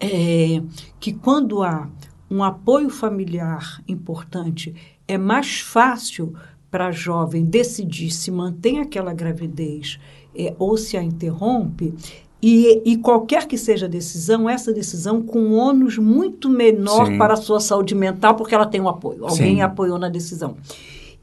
[0.00, 0.60] é,
[0.98, 1.88] que quando há
[2.30, 4.74] um apoio familiar importante,
[5.06, 6.34] é mais fácil
[6.70, 10.00] para a jovem decidir se mantém aquela gravidez
[10.38, 11.94] é, ou se a interrompe,
[12.40, 17.18] e, e, qualquer que seja a decisão, essa decisão com ônus muito menor Sim.
[17.18, 19.24] para a sua saúde mental, porque ela tem um apoio.
[19.24, 19.62] Alguém Sim.
[19.62, 20.56] apoiou na decisão.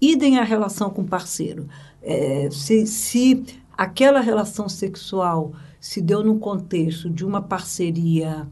[0.02, 1.68] Idem a relação com o parceiro.
[2.02, 3.44] É, se, se
[3.78, 8.48] aquela relação sexual se deu no contexto de uma parceria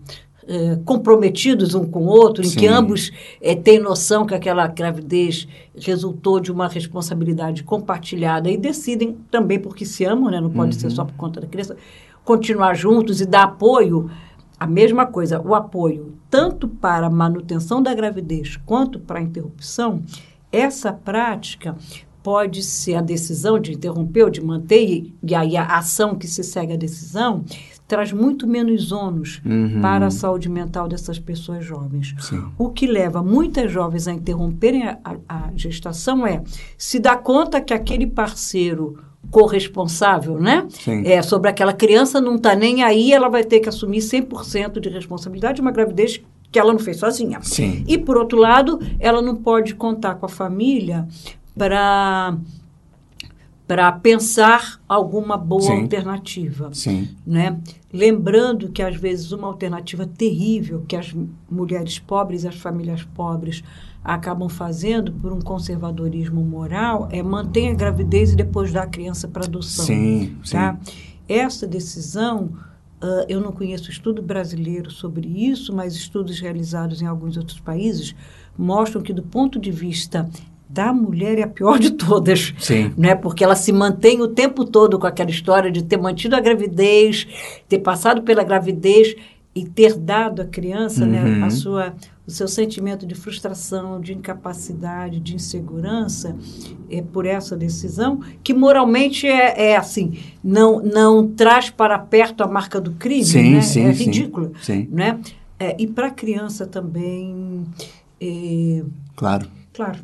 [0.47, 2.59] é, comprometidos um com o outro, em Sim.
[2.59, 9.17] que ambos é, têm noção que aquela gravidez resultou de uma responsabilidade compartilhada e decidem
[9.29, 10.41] também porque se amam, né?
[10.41, 10.81] não pode uhum.
[10.81, 11.77] ser só por conta da criança,
[12.23, 14.09] continuar juntos e dar apoio.
[14.59, 20.01] A mesma coisa, o apoio tanto para a manutenção da gravidez quanto para a interrupção,
[20.51, 21.75] essa prática
[22.23, 26.27] pode ser a decisão de interromper ou de manter, e, e aí a ação que
[26.27, 27.43] se segue à decisão
[27.91, 29.81] traz muito menos ônus uhum.
[29.81, 32.15] para a saúde mental dessas pessoas jovens.
[32.19, 32.41] Sim.
[32.57, 36.41] O que leva muitas jovens a interromperem a, a, a gestação é
[36.77, 38.97] se dar conta que aquele parceiro
[39.29, 40.65] corresponsável, né?
[40.69, 41.05] Sim.
[41.05, 44.87] É, sobre aquela criança não está nem aí, ela vai ter que assumir 100% de
[44.87, 47.39] responsabilidade de uma gravidez que ela não fez sozinha.
[47.41, 47.83] Sim.
[47.89, 51.05] E, por outro lado, ela não pode contar com a família
[51.57, 52.37] para
[53.71, 55.83] para pensar alguma boa Sim.
[55.83, 57.07] alternativa, Sim.
[57.25, 57.57] né?
[57.93, 61.15] Lembrando que às vezes uma alternativa terrível que as
[61.49, 63.63] mulheres pobres e as famílias pobres
[64.03, 69.25] acabam fazendo por um conservadorismo moral é manter a gravidez e depois dar a criança
[69.25, 69.85] para adoção.
[69.85, 70.77] Sim, tá?
[70.83, 70.93] Sim.
[71.29, 72.51] Essa decisão
[73.03, 78.15] Uh, eu não conheço estudo brasileiro sobre isso, mas estudos realizados em alguns outros países
[78.55, 80.29] mostram que, do ponto de vista
[80.71, 82.53] da mulher, é a pior de todas.
[82.57, 82.93] Sim.
[82.97, 83.15] Né?
[83.15, 87.27] Porque ela se mantém o tempo todo com aquela história de ter mantido a gravidez,
[87.67, 89.15] ter passado pela gravidez
[89.53, 91.11] e ter dado à criança uhum.
[91.11, 91.93] né, a sua,
[92.25, 96.37] o seu sentimento de frustração, de incapacidade, de insegurança
[96.89, 102.47] é, por essa decisão, que moralmente é, é assim, não, não traz para perto a
[102.47, 103.61] marca do crime, sim, né?
[103.61, 104.53] sim, é ridículo.
[104.61, 104.87] Sim.
[104.89, 105.19] Né?
[105.59, 107.65] É, e para a criança também...
[108.21, 108.83] É,
[109.15, 109.47] claro.
[109.73, 109.99] Claro.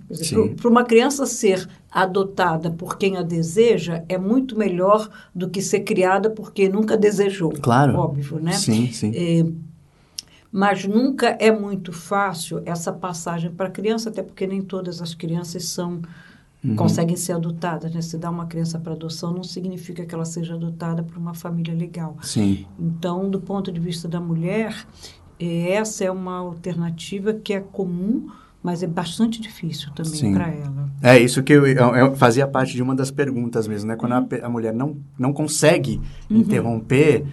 [0.56, 5.82] Para uma criança ser adotada por quem a deseja é muito melhor do que ser
[5.82, 7.51] criada por quem nunca desejou.
[7.62, 7.97] Claro.
[7.97, 8.53] Óbvio, né?
[8.53, 9.12] Sim, sim.
[9.13, 9.45] É,
[10.51, 15.13] mas nunca é muito fácil essa passagem para a criança, até porque nem todas as
[15.13, 16.01] crianças são
[16.63, 16.75] uhum.
[16.75, 17.93] conseguem ser adotadas.
[17.93, 18.01] Né?
[18.01, 21.73] Se dá uma criança para adoção, não significa que ela seja adotada por uma família
[21.73, 22.17] legal.
[22.21, 22.65] Sim.
[22.80, 24.86] Então, do ponto de vista da mulher,
[25.39, 28.30] é, essa é uma alternativa que é comum
[28.67, 30.91] mas é bastante difícil também para ela.
[31.01, 33.95] É isso que eu, eu, eu, fazia parte de uma das perguntas mesmo, né?
[33.95, 34.27] Quando uhum.
[34.43, 36.39] a, a, mulher não, não consegue uhum.
[36.39, 37.25] interromper,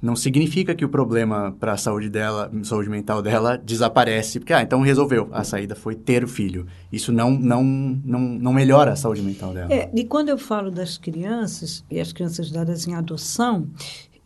[0.00, 4.62] não significa que o problema para a saúde dela, saúde mental dela, desaparece, porque ah,
[4.62, 6.64] então resolveu, a saída foi ter o filho.
[6.92, 9.74] Isso não não não, não melhora a saúde mental dela.
[9.74, 13.66] É, e quando eu falo das crianças e as crianças dadas em adoção,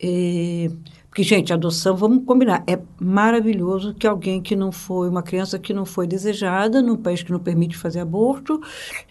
[0.01, 0.71] é,
[1.17, 5.73] porque, gente, adoção, vamos combinar, é maravilhoso que alguém que não foi, uma criança que
[5.73, 8.61] não foi desejada, num país que não permite fazer aborto,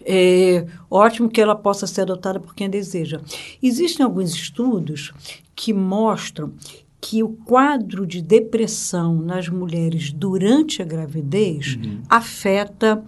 [0.04, 3.20] é ótimo que ela possa ser adotada por quem deseja.
[3.60, 5.12] Existem alguns estudos
[5.52, 6.52] que mostram
[7.00, 12.02] que o quadro de depressão nas mulheres durante a gravidez uhum.
[12.08, 13.02] afeta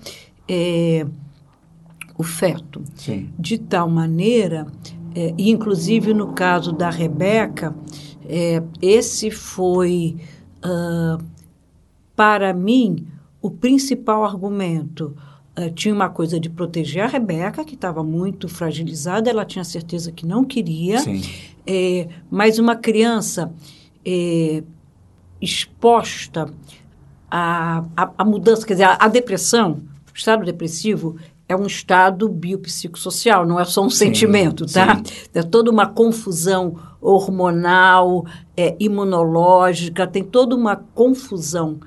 [0.49, 1.07] é,
[2.17, 2.83] o feto.
[2.97, 3.31] Sim.
[3.39, 4.67] De tal maneira,
[5.15, 7.75] é, inclusive no caso da Rebeca,
[8.29, 10.17] é, esse foi,
[10.65, 11.23] uh,
[12.15, 13.07] para mim,
[13.41, 15.17] o principal argumento.
[15.59, 20.13] Uh, tinha uma coisa de proteger a Rebeca, que estava muito fragilizada, ela tinha certeza
[20.13, 20.99] que não queria,
[21.67, 23.53] é, mas uma criança
[24.05, 24.63] é,
[25.41, 26.53] exposta
[27.31, 31.17] à, à, à, mudança, quer dizer, à, depressão, o estado depressivo
[31.49, 34.97] é um estado biopsicossocial, não é só um sim, sentimento, tá?
[34.97, 35.15] Sim.
[35.33, 41.81] É toda uma confusão hormonal, é, imunológica, tem toda uma confusão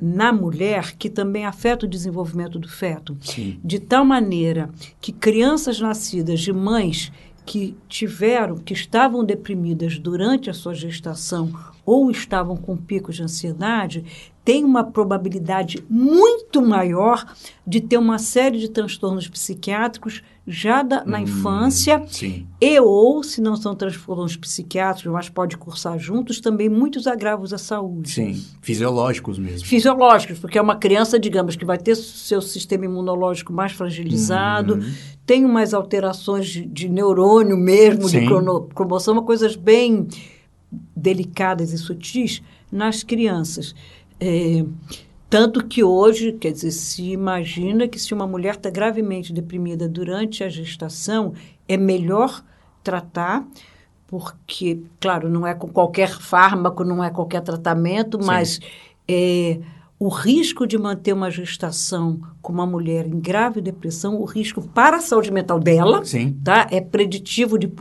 [0.00, 3.16] na mulher que também afeta o desenvolvimento do feto.
[3.20, 3.60] Sim.
[3.64, 4.68] De tal maneira
[5.00, 7.12] que crianças nascidas de mães
[7.44, 11.52] que tiveram, que estavam deprimidas durante a sua gestação
[11.84, 14.04] ou estavam com picos de ansiedade,
[14.44, 17.24] tem uma probabilidade muito maior
[17.66, 22.46] de ter uma série de transtornos psiquiátricos já da, na hum, infância sim.
[22.60, 27.58] e ou, se não são transtornos psiquiátricos, mas pode cursar juntos, também muitos agravos à
[27.58, 28.10] saúde.
[28.10, 29.66] Sim, fisiológicos mesmo.
[29.66, 34.92] Fisiológicos, porque é uma criança, digamos, que vai ter seu sistema imunológico mais fragilizado, uhum.
[35.24, 38.20] tem umas alterações de, de neurônio mesmo, sim.
[38.20, 38.26] de
[38.74, 40.08] cromossoma, coisas bem
[40.96, 43.74] delicadas e sutis nas crianças.
[44.18, 44.64] É,
[45.32, 50.44] tanto que hoje, quer dizer, se imagina que se uma mulher está gravemente deprimida durante
[50.44, 51.32] a gestação,
[51.66, 52.44] é melhor
[52.84, 53.42] tratar,
[54.06, 58.60] porque, claro, não é com qualquer fármaco, não é qualquer tratamento, mas
[59.08, 59.58] é,
[60.02, 64.96] o risco de manter uma gestação com uma mulher em grave depressão, o risco para
[64.96, 66.36] a saúde mental dela, Sim.
[66.42, 66.66] tá?
[66.72, 67.72] É preditivo de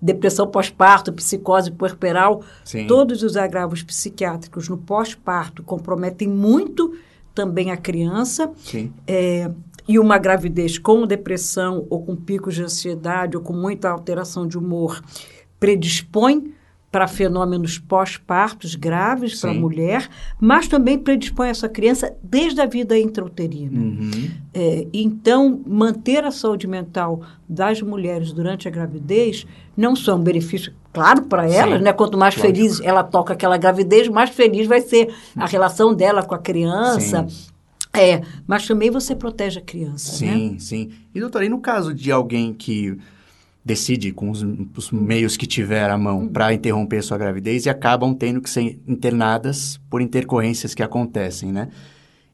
[0.00, 2.42] depressão pós-parto, psicose puerperal.
[2.64, 2.86] Sim.
[2.86, 6.96] Todos os agravos psiquiátricos no pós-parto comprometem muito
[7.34, 8.52] também a criança.
[8.58, 8.92] Sim.
[9.04, 9.50] É,
[9.88, 14.56] e uma gravidez com depressão ou com picos de ansiedade ou com muita alteração de
[14.56, 15.02] humor
[15.58, 16.53] predispõe
[16.94, 20.08] para fenômenos pós-partos graves para a mulher,
[20.40, 23.80] mas também predispõe essa criança desde a vida intrauterina.
[23.80, 24.30] Uhum.
[24.54, 29.44] É, então, manter a saúde mental das mulheres durante a gravidez
[29.76, 31.92] não só um benefício, claro, para elas, né?
[31.92, 32.54] Quanto mais Lógico.
[32.54, 37.26] feliz ela toca aquela gravidez, mais feliz vai ser a relação dela com a criança.
[37.28, 37.48] Sim.
[37.92, 40.56] É, mas também você protege a criança, sim, né?
[40.60, 42.96] Sim, E, doutora, e no caso de alguém que
[43.64, 44.44] decide com os,
[44.76, 48.78] os meios que tiver à mão para interromper sua gravidez e acabam tendo que ser
[48.86, 51.70] internadas por intercorrências que acontecem, né?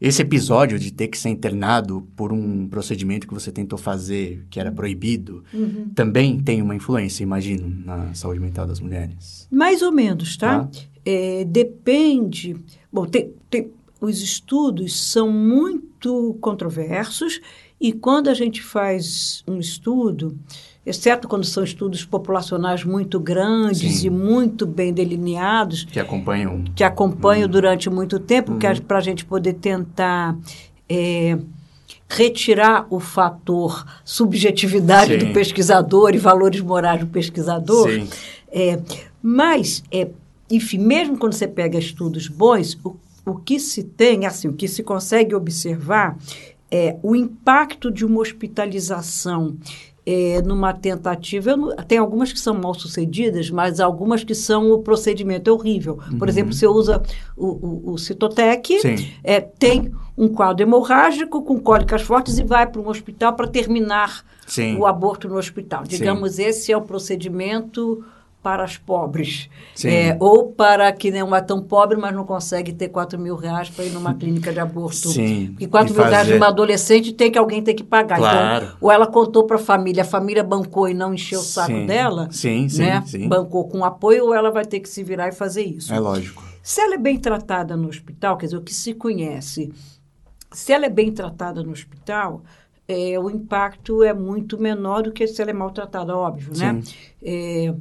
[0.00, 4.58] Esse episódio de ter que ser internado por um procedimento que você tentou fazer, que
[4.58, 5.90] era proibido, uhum.
[5.94, 9.46] também tem uma influência, imagino, na saúde mental das mulheres?
[9.50, 10.64] Mais ou menos, tá?
[10.64, 10.70] tá?
[11.04, 12.56] É, depende.
[12.90, 17.38] Bom, tem, tem, os estudos são muito controversos
[17.78, 20.34] e quando a gente faz um estudo,
[20.90, 24.06] exceto quando são estudos populacionais muito grandes Sim.
[24.06, 25.84] e muito bem delineados.
[25.84, 26.64] Que acompanham.
[26.74, 27.50] Que acompanham uhum.
[27.50, 28.58] durante muito tempo, uhum.
[28.86, 30.36] para a gente poder tentar.
[30.88, 31.38] É,
[32.08, 35.26] retirar o fator subjetividade Sim.
[35.26, 37.88] do pesquisador e valores morais do pesquisador.
[37.88, 38.08] Sim.
[38.50, 38.80] É,
[39.22, 40.08] mas, é,
[40.50, 44.66] enfim, mesmo quando você pega estudos bons, o, o que se tem, assim, o que
[44.66, 46.18] se consegue observar
[46.70, 49.56] é o impacto de uma hospitalização
[50.04, 51.56] é, numa tentativa.
[51.56, 55.96] Não, tem algumas que são mal sucedidas, mas algumas que são o procedimento é horrível.
[56.18, 56.28] Por uhum.
[56.28, 57.02] exemplo, você usa
[57.36, 58.78] o, o, o Citotec,
[59.22, 64.24] é, tem um quadro hemorrágico com cólicas fortes e vai para um hospital para terminar
[64.46, 64.76] Sim.
[64.76, 65.84] o aborto no hospital.
[65.84, 66.44] Digamos, Sim.
[66.44, 68.04] esse é o procedimento
[68.42, 69.48] para as pobres.
[69.84, 73.68] É, ou para que não é tão pobre, mas não consegue ter 4 mil reais
[73.68, 75.08] para ir numa clínica de aborto.
[75.10, 75.48] Sim.
[75.52, 76.14] Porque 4 mil fazer...
[76.14, 78.18] reais de uma adolescente tem que alguém ter que pagar.
[78.18, 78.64] Então, claro.
[78.64, 81.72] Então, ou ela contou para a família, a família bancou e não encheu o saco
[81.72, 81.86] sim.
[81.86, 82.28] dela.
[82.30, 83.02] Sim, sim, né?
[83.06, 83.28] sim.
[83.28, 85.92] Bancou com apoio, ou ela vai ter que se virar e fazer isso.
[85.92, 86.42] É lógico.
[86.62, 89.72] Se ela é bem tratada no hospital, quer dizer, o que se conhece,
[90.52, 92.42] se ela é bem tratada no hospital,
[92.86, 96.80] é, o impacto é muito menor do que se ela é maltratada, óbvio, né?
[97.22, 97.72] É,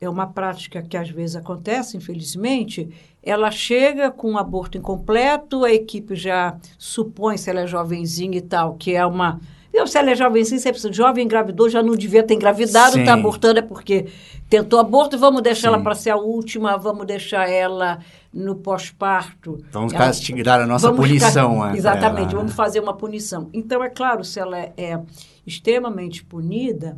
[0.00, 2.88] é uma prática que às vezes acontece, infelizmente,
[3.22, 8.40] ela chega com um aborto incompleto, a equipe já supõe, se ela é jovenzinha e
[8.40, 9.38] tal, que é uma.
[9.72, 13.12] Eu, se ela é jovenzinha, você precisa, jovem engravidou, já não devia ter engravidado, está
[13.12, 14.06] abortando é porque
[14.48, 15.74] tentou aborto, vamos deixar Sim.
[15.74, 18.00] ela para ser a última, vamos deixar ela
[18.32, 19.62] no pós-parto.
[19.70, 21.54] Vamos ela, castigar a nossa punição.
[21.54, 23.48] Ficar, exatamente, ela, vamos fazer uma punição.
[23.52, 25.00] Então, é claro, se ela é, é
[25.46, 26.96] extremamente punida,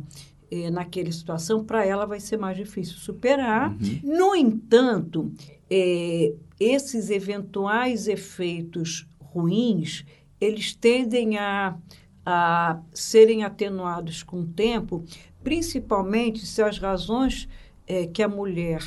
[0.53, 3.71] eh, naquela situação, para ela vai ser mais difícil superar.
[3.71, 3.99] Uhum.
[4.03, 5.31] No entanto,
[5.67, 10.05] eh, esses eventuais efeitos ruins,
[10.39, 11.75] eles tendem a,
[12.23, 15.03] a serem atenuados com o tempo,
[15.43, 17.49] principalmente se as razões
[17.87, 18.83] eh, que a mulher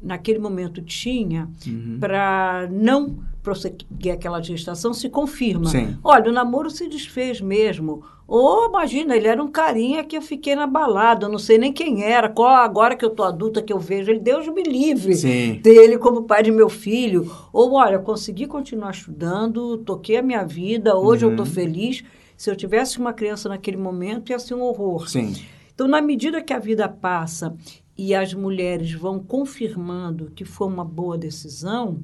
[0.00, 1.98] naquele momento tinha uhum.
[2.00, 5.66] para não prosseguir aquela gestação se confirma.
[5.66, 5.96] Sim.
[6.02, 8.02] Olha, o namoro se desfez mesmo.
[8.26, 11.70] Ou, imagina, ele era um carinha que eu fiquei na balada, eu não sei nem
[11.70, 15.14] quem era, qual, agora que eu tô adulta que eu vejo ele, Deus me livre
[15.14, 15.60] Sim.
[15.62, 17.30] dele como pai de meu filho.
[17.52, 21.32] Ou, olha, consegui continuar estudando, toquei a minha vida, hoje uhum.
[21.32, 22.02] eu tô feliz.
[22.34, 25.06] Se eu tivesse uma criança naquele momento, ia ser um horror.
[25.06, 25.34] Sim.
[25.74, 27.54] Então, na medida que a vida passa
[27.96, 32.00] e as mulheres vão confirmando que foi uma boa decisão,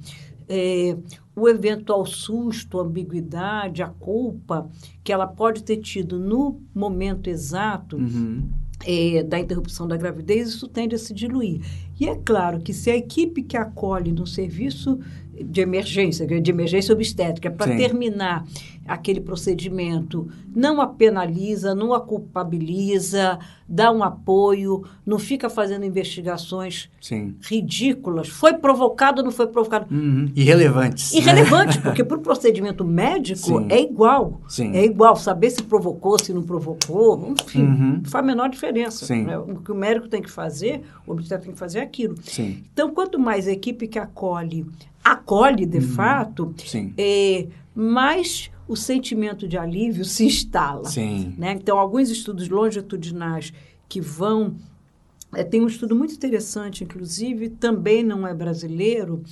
[0.53, 0.97] é,
[1.37, 4.69] o eventual susto, a ambiguidade, a culpa
[5.05, 8.51] que ela pode ter tido no momento exato uhum.
[8.85, 11.61] é, da interrupção da gravidez, isso tende a se diluir.
[12.01, 14.99] E é claro que se a equipe que acolhe no serviço
[15.33, 18.45] de emergência, de emergência obstétrica, para terminar
[18.91, 26.91] aquele procedimento, não a penaliza, não a culpabiliza, dá um apoio, não fica fazendo investigações
[27.01, 27.37] Sim.
[27.41, 28.29] ridículas.
[28.29, 29.87] Foi provocado ou não foi provocado?
[29.95, 30.33] Uhum.
[30.35, 31.13] Irrelevantes.
[31.15, 31.85] Irrelevante, né?
[31.87, 33.67] porque para o procedimento médico Sim.
[33.69, 34.41] é igual.
[34.49, 34.75] Sim.
[34.75, 35.15] É igual.
[35.15, 38.01] Saber se provocou, se não provocou, enfim, uhum.
[38.03, 39.07] não faz a menor diferença.
[39.07, 39.23] Sim.
[39.23, 39.39] Né?
[39.39, 42.17] O que o médico tem que fazer, o obstetra tem que fazer é aquilo.
[42.25, 42.65] Sim.
[42.73, 44.67] Então, quanto mais a equipe que acolhe,
[45.05, 45.89] acolhe de uhum.
[45.95, 46.55] fato.
[46.99, 50.85] É, mais o sentimento de alívio se instala.
[50.89, 51.35] Sim.
[51.37, 51.55] Né?
[51.55, 53.53] Então, alguns estudos longitudinais
[53.89, 54.55] que vão.
[55.35, 59.25] É, tem um estudo muito interessante, inclusive, também não é brasileiro,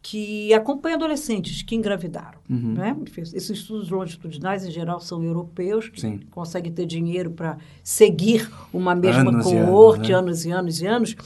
[0.00, 2.38] que acompanha adolescentes que engravidaram.
[2.48, 2.74] Uhum.
[2.74, 2.96] Né?
[3.16, 6.20] Esses estudos longitudinais, em geral, são europeus, que Sim.
[6.30, 10.52] conseguem ter dinheiro para seguir uma mesma Anos e coorte, anos, né?
[10.54, 11.16] anos e anos e anos.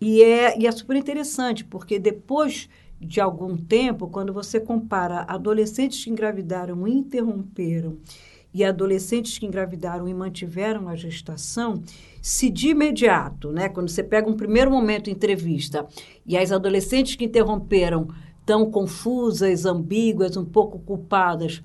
[0.00, 2.68] E é, e é super interessante, porque depois
[3.04, 7.98] de algum tempo, quando você compara adolescentes que engravidaram e interromperam
[8.54, 11.82] e adolescentes que engravidaram e mantiveram a gestação,
[12.22, 15.86] se de imediato, né, quando você pega um primeiro momento entrevista
[16.24, 18.08] e as adolescentes que interromperam
[18.46, 21.60] tão confusas, ambíguas, um pouco culpadas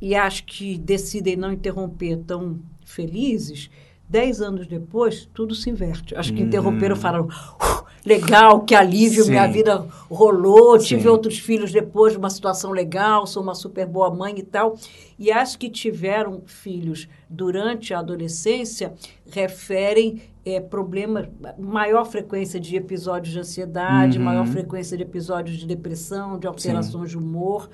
[0.00, 3.70] e as que decidem não interromper tão felizes,
[4.08, 6.14] dez anos depois tudo se inverte.
[6.14, 6.46] As que Uhum.
[6.46, 9.30] interromperam falaram "Uh, legal, que alívio, Sim.
[9.30, 11.08] minha vida rolou, tive Sim.
[11.08, 14.76] outros filhos depois, uma situação legal, sou uma super boa mãe e tal.
[15.18, 18.94] E as que tiveram filhos durante a adolescência
[19.30, 21.26] referem eh, problemas,
[21.58, 24.24] maior frequência de episódios de ansiedade, Uhum.
[24.24, 27.68] maior frequência de episódios de depressão, de alterações de humor.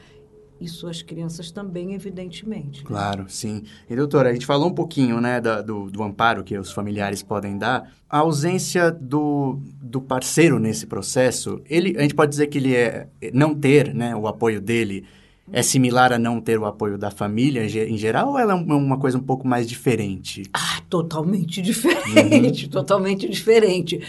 [0.63, 2.85] E suas crianças também, evidentemente.
[2.85, 3.65] Claro, sim.
[3.91, 7.23] E doutora, a gente falou um pouquinho, né, da- do, do amparo que os familiares
[7.23, 7.91] podem dar.
[8.09, 13.09] A ausência do, do parceiro nesse processo, ele, a gente pode dizer que ele é
[13.35, 15.05] não ter, né, o apoio dele
[15.53, 18.53] é similar a não ter o apoio da família em ge- em geral ou ela
[18.53, 20.45] é um- uma coisa um pouco mais diferente?
[20.55, 24.01] Ah, totalmente diferente, totalmente diferente.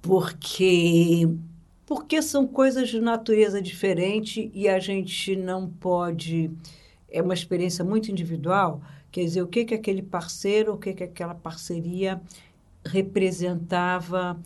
[0.00, 1.28] Porque
[1.86, 6.50] porque são coisas de natureza diferente e a gente não pode
[7.08, 11.04] é uma experiência muito individual, quer dizer, o que que aquele parceiro, o que que
[11.04, 12.20] aquela parceria
[12.84, 14.38] representava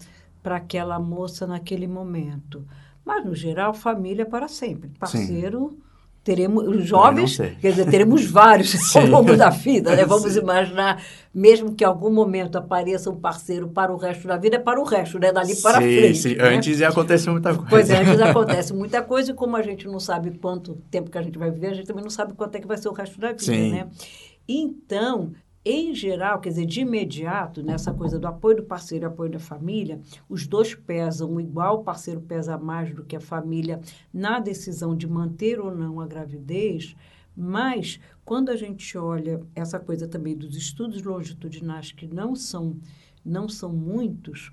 [0.42, 2.64] para aquela moça naquele momento.
[3.04, 4.90] Mas no geral, família para sempre.
[4.98, 5.76] Parceiro
[6.22, 10.04] teremos os jovens, quer dizer, teremos vários ao longo da vida, né?
[10.04, 10.40] Vamos Sim.
[10.40, 11.02] imaginar,
[11.34, 14.80] mesmo que em algum momento apareça um parceiro para o resto da vida, é para
[14.80, 15.32] o resto, né?
[15.32, 16.18] Dali para sim, frente.
[16.18, 16.34] sim.
[16.34, 16.54] né?
[16.54, 17.68] Antes ia acontecer muita coisa.
[17.70, 21.16] Pois é, antes acontece muita coisa e como a gente não sabe quanto tempo que
[21.16, 22.92] a gente vai viver, a gente também não sabe quanto é que vai ser o
[22.92, 23.72] resto da vida, Sim.
[23.72, 23.88] né?
[24.46, 25.32] Então,
[25.64, 29.38] em geral, quer dizer, de imediato, nessa coisa do apoio do parceiro e apoio da
[29.38, 33.80] família, os dois pesam igual, o parceiro pesa mais do que a família
[34.12, 36.96] na decisão de manter ou não a gravidez,
[37.36, 42.76] mas quando a gente olha essa coisa também dos estudos longitudinais que não são
[43.22, 44.50] não são muitos,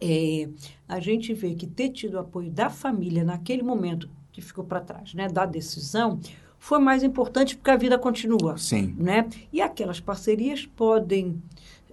[0.00, 0.48] é,
[0.88, 5.14] a gente vê que ter tido apoio da família naquele momento que ficou para trás,
[5.14, 6.20] né, da decisão,
[6.58, 8.94] foi mais importante porque a vida continua, Sim.
[8.98, 9.28] né?
[9.52, 11.40] E aquelas parcerias podem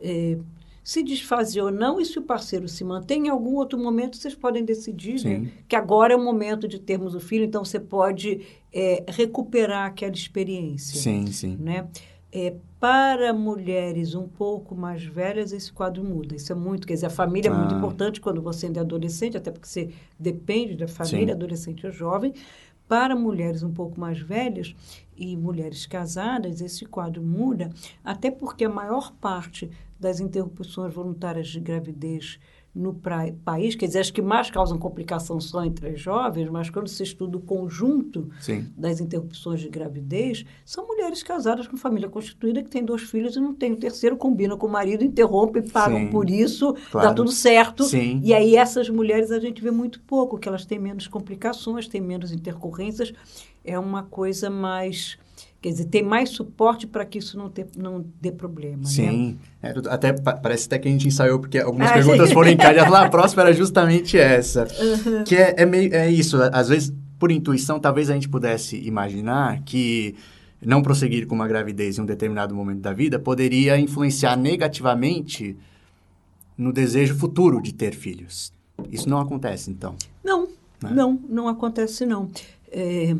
[0.01, 0.37] é,
[0.83, 4.35] se desfazer ou não, e se o parceiro se mantém, em algum outro momento vocês
[4.35, 8.41] podem decidir né, que agora é o momento de termos o filho, então você pode
[8.73, 11.57] é, recuperar aquela experiência Sim, sim.
[11.59, 11.87] né?
[12.31, 16.35] É, para mulheres um pouco mais velhas, esse quadro muda.
[16.35, 17.77] Isso é muito, quer dizer, a família é muito Ah.
[17.77, 19.89] importante quando você ainda é adolescente, até porque você
[20.19, 21.31] depende da família, Sim.
[21.31, 22.33] adolescente ou jovem.
[22.87, 24.75] Para mulheres um pouco mais velhas
[25.17, 27.71] e mulheres casadas, esse quadro muda,
[28.03, 32.39] até porque a maior parte das interrupções voluntárias de gravidez
[32.75, 36.69] no pra- país, quer dizer, as que mais causam complicação são entre as jovens, mas
[36.69, 38.67] quando se estuda o conjunto Sim.
[38.75, 43.39] das interrupções de gravidez são mulheres casadas com família constituída que têm dois filhos e
[43.39, 47.07] não tem o terceiro, combina com o marido, interrompe, pagam Sim, por isso, claro.
[47.07, 47.85] dá tudo certo.
[47.85, 48.19] Sim.
[48.21, 52.01] E aí essas mulheres a gente vê muito pouco, que elas têm menos complicações, têm
[52.01, 53.13] menos intercorrências,
[53.63, 55.17] é uma coisa mais...
[55.65, 58.83] Quer dizer, tem mais suporte para que isso não, ter, não dê problema.
[58.83, 58.85] Né?
[58.87, 59.39] Sim.
[59.63, 62.55] É, até, pa- parece até que a gente ensaiou, porque algumas Ah, perguntas foram em
[62.55, 62.81] casa.
[62.85, 64.67] A próxima era justamente essa.
[65.25, 66.37] Que é, é, meio, é isso.
[66.53, 70.13] Às vezes, por intuição, talvez a gente pudesse imaginar que
[70.63, 75.57] não prosseguir com uma gravidez em um determinado momento da vida poderia influenciar negativamente
[76.55, 78.53] no desejo futuro de ter filhos.
[78.91, 79.95] Isso não acontece, então.
[80.23, 80.43] Não,
[80.83, 80.91] Né?
[80.91, 82.29] não, não acontece não.
[82.71, 83.15] É,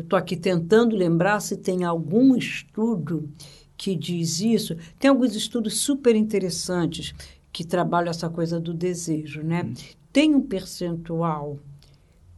[0.00, 3.30] eu estou aqui tentando lembrar se tem algum estudo
[3.76, 4.76] que diz isso.
[4.98, 7.14] Tem alguns estudos super interessantes
[7.52, 9.70] que trabalham essa coisa do desejo, né?
[10.12, 11.58] Tem um percentual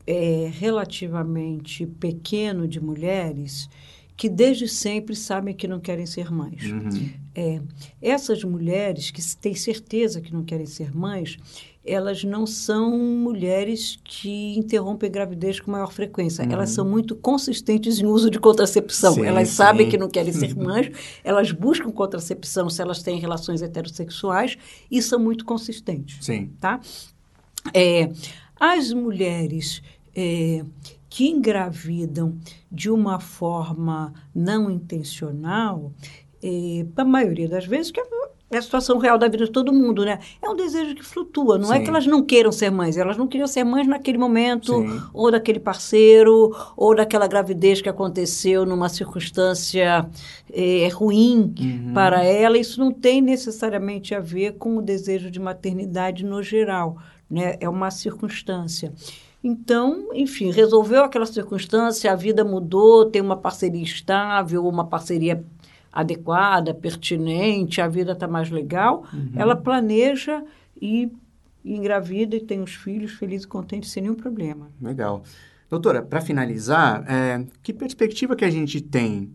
[0.07, 3.69] é, relativamente pequeno de mulheres
[4.17, 6.65] que desde sempre sabem que não querem ser mães.
[6.65, 7.11] Uhum.
[7.35, 7.61] É,
[8.01, 11.39] essas mulheres que têm certeza que não querem ser mães,
[11.85, 16.43] elas não são mulheres que interrompem a gravidez com maior frequência.
[16.43, 19.14] Elas são muito consistentes em uso de contracepção.
[19.14, 19.55] Sim, elas sim.
[19.55, 20.91] sabem que não querem ser mães,
[21.24, 24.57] elas buscam contracepção se elas têm relações heterossexuais
[24.91, 26.51] e são muito consistentes Sim.
[26.61, 26.80] tá?
[27.74, 28.11] É,
[28.59, 29.83] as mulheres
[30.14, 30.64] é,
[31.09, 32.39] que engravidam
[32.70, 35.93] de uma forma não intencional,
[36.43, 38.01] é, a maioria das vezes, que
[38.53, 40.19] é é a situação real da vida de todo mundo, né?
[40.43, 41.57] É um desejo que flutua.
[41.57, 41.75] Não Sim.
[41.75, 45.01] é que elas não queiram ser mães, elas não queriam ser mães naquele momento, Sim.
[45.15, 50.07] ou daquele parceiro, ou daquela gravidez que aconteceu numa circunstância
[50.53, 51.95] é, ruim uhum.
[51.95, 52.59] para ela.
[52.59, 56.99] Isso não tem necessariamente a ver com o desejo de maternidade no geral,
[57.31, 57.57] né?
[57.59, 58.93] É uma circunstância.
[59.45, 65.45] Então, enfim, resolveu aquela circunstância, a vida mudou, tem uma parceria estável, uma parceria
[65.93, 69.32] adequada, pertinente, a vida está mais legal, uhum.
[69.36, 70.43] ela planeja
[70.80, 71.12] e,
[71.62, 74.70] e engravida e tem os filhos felizes e contentes sem nenhum problema.
[74.80, 75.22] Legal.
[75.68, 79.30] Doutora, para finalizar, é, que perspectiva que a gente tem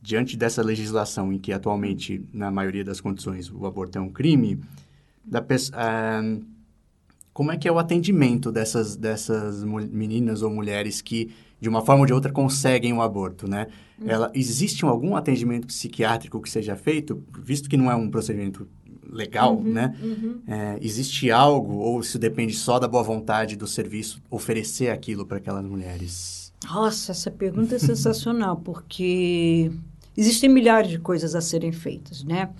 [0.00, 4.60] diante dessa legislação em que atualmente, na maioria das condições, o aborto é um crime,
[5.24, 6.40] da, é,
[7.32, 11.30] como é que é o atendimento dessas, dessas meninas ou mulheres que,
[11.60, 13.66] de uma forma ou de outra, conseguem o aborto, né?
[14.04, 18.68] Ela, existe algum atendimento psiquiátrico que seja feito, visto que não é um procedimento
[19.10, 19.96] legal, uhum, né?
[20.00, 20.40] Uhum.
[20.46, 25.38] É, existe algo, ou se depende só da boa vontade do serviço, oferecer aquilo para
[25.38, 26.52] aquelas mulheres?
[26.64, 29.72] Nossa, essa pergunta é sensacional, porque
[30.16, 32.50] existem milhares de coisas a serem feitas, né?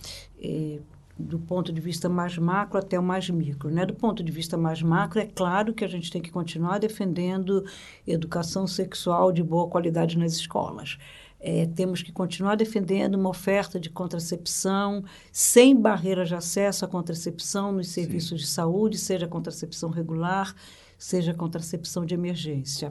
[0.41, 0.79] É,
[1.19, 3.71] do ponto de vista mais macro até o mais micro.
[3.71, 3.85] Né?
[3.85, 7.65] Do ponto de vista mais macro, é claro que a gente tem que continuar defendendo
[8.07, 10.97] educação sexual de boa qualidade nas escolas.
[11.41, 17.73] É, temos que continuar defendendo uma oferta de contracepção sem barreiras de acesso à contracepção
[17.73, 18.45] nos serviços Sim.
[18.45, 20.55] de saúde, seja contracepção regular,
[20.99, 22.91] seja contracepção de emergência.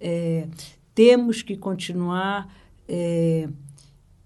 [0.00, 0.46] É,
[0.94, 2.48] temos que continuar
[2.88, 3.48] é,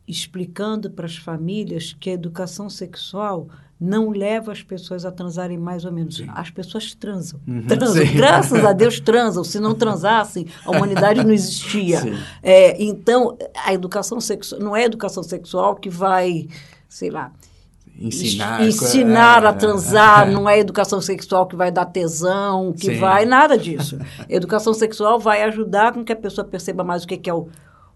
[0.06, 3.48] explicando para as famílias que a educação sexual
[3.82, 6.18] não leva as pessoas a transarem mais ou menos.
[6.18, 6.28] Sim.
[6.32, 7.40] As pessoas transam.
[7.46, 8.06] Uhum, transam.
[8.06, 8.14] Sim.
[8.14, 9.42] Graças a Deus transam.
[9.42, 12.00] Se não transassem, a humanidade não existia.
[12.40, 16.46] É, então, a educação sexual não é a educação sexual que vai,
[16.88, 17.32] sei lá,
[17.98, 19.52] ensinar, ensinar a é.
[19.52, 22.98] transar, não é educação sexual que vai dar tesão, que Sim.
[22.98, 23.98] vai nada disso.
[24.28, 27.48] educação sexual vai ajudar com que a pessoa perceba mais o que é o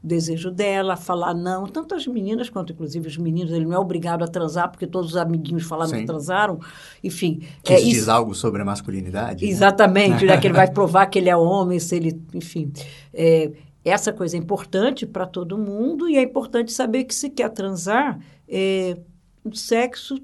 [0.02, 1.66] o desejo dela, falar não.
[1.66, 3.52] Tanto as meninas quanto, inclusive, os meninos.
[3.52, 6.00] Ele não é obrigado a transar, porque todos os amiguinhos falaram Sim.
[6.00, 6.60] que transaram.
[7.02, 7.42] Enfim.
[7.62, 9.44] Que é, isso diz algo sobre a masculinidade.
[9.44, 9.50] Né?
[9.50, 10.36] Exatamente, né?
[10.38, 12.20] que ele vai provar que ele é homem, se ele.
[12.34, 12.72] Enfim.
[13.12, 13.52] É,
[13.84, 18.18] essa coisa é importante para todo mundo e é importante saber que se quer transar,
[18.48, 18.98] é,
[19.44, 20.18] o sexo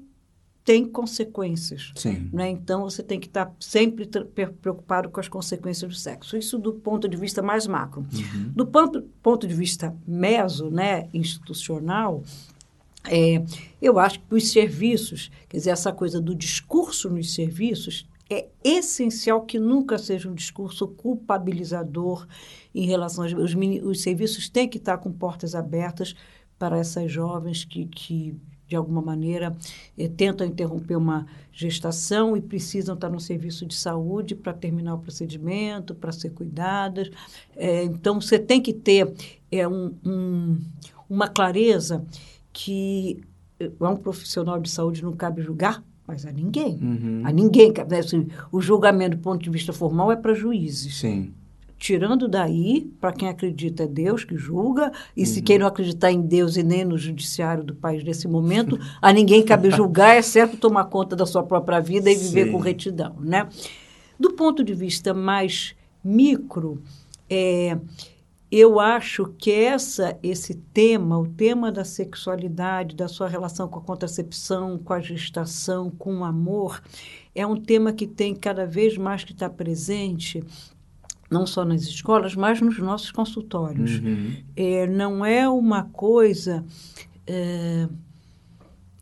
[0.63, 1.91] tem consequências.
[1.95, 2.29] Sim.
[2.31, 2.49] Né?
[2.49, 4.05] Então, você tem que estar sempre
[4.61, 6.37] preocupado com as consequências do sexo.
[6.37, 8.05] Isso do ponto de vista mais macro.
[8.13, 8.51] Uhum.
[8.55, 12.23] Do ponto, ponto de vista meso, né, institucional,
[13.05, 13.43] é,
[13.81, 19.41] eu acho que os serviços, quer dizer, essa coisa do discurso nos serviços, é essencial
[19.41, 22.25] que nunca seja um discurso culpabilizador
[22.73, 23.33] em relação aos...
[23.33, 23.53] Os,
[23.83, 26.15] os serviços têm que estar com portas abertas
[26.57, 28.35] para essas jovens que, que
[28.73, 29.55] de alguma maneira,
[29.95, 34.97] eh, tentam interromper uma gestação e precisam estar no serviço de saúde para terminar o
[34.97, 37.11] procedimento, para ser cuidadas.
[37.55, 39.13] É, então, você tem que ter
[39.51, 40.57] é, um, um,
[41.07, 42.03] uma clareza
[42.51, 43.21] que
[43.59, 46.79] a eh, um profissional de saúde não cabe julgar, mas a ninguém.
[46.81, 47.21] Uhum.
[47.23, 47.71] A ninguém.
[47.99, 50.99] Assim, o julgamento do ponto de vista formal é para juízes.
[50.99, 51.31] Sim.
[51.83, 55.25] Tirando daí, para quem acredita é Deus que julga, e uhum.
[55.25, 59.11] se quem não acreditar em Deus e nem no judiciário do país nesse momento, a
[59.11, 62.51] ninguém cabe julgar, exceto tomar conta da sua própria vida e viver Sim.
[62.53, 63.17] com retidão.
[63.19, 63.49] Né?
[64.17, 66.81] Do ponto de vista mais micro,
[67.29, 67.77] é,
[68.49, 73.83] eu acho que essa, esse tema, o tema da sexualidade, da sua relação com a
[73.83, 76.81] contracepção, com a gestação, com o amor,
[77.35, 80.41] é um tema que tem cada vez mais que estar tá presente
[81.33, 83.99] não só nas escolas, mas nos nossos consultórios.
[83.99, 84.35] Uhum.
[84.55, 86.63] É, não é uma coisa
[87.25, 87.87] é,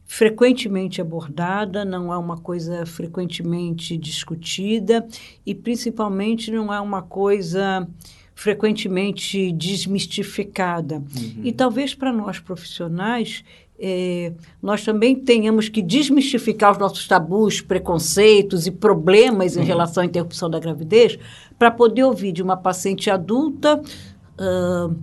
[0.05, 5.05] frequentemente abordada, não é uma coisa frequentemente discutida
[5.45, 7.87] e, principalmente, não é uma coisa
[8.33, 10.95] frequentemente desmistificada.
[10.95, 11.41] Uhum.
[11.43, 13.43] E talvez para nós profissionais
[13.83, 19.65] é, nós também tenhamos que desmistificar os nossos tabus, preconceitos e problemas em uhum.
[19.65, 21.17] relação à interrupção da gravidez,
[21.57, 23.81] para poder ouvir de uma paciente adulta.
[24.39, 24.95] Uh,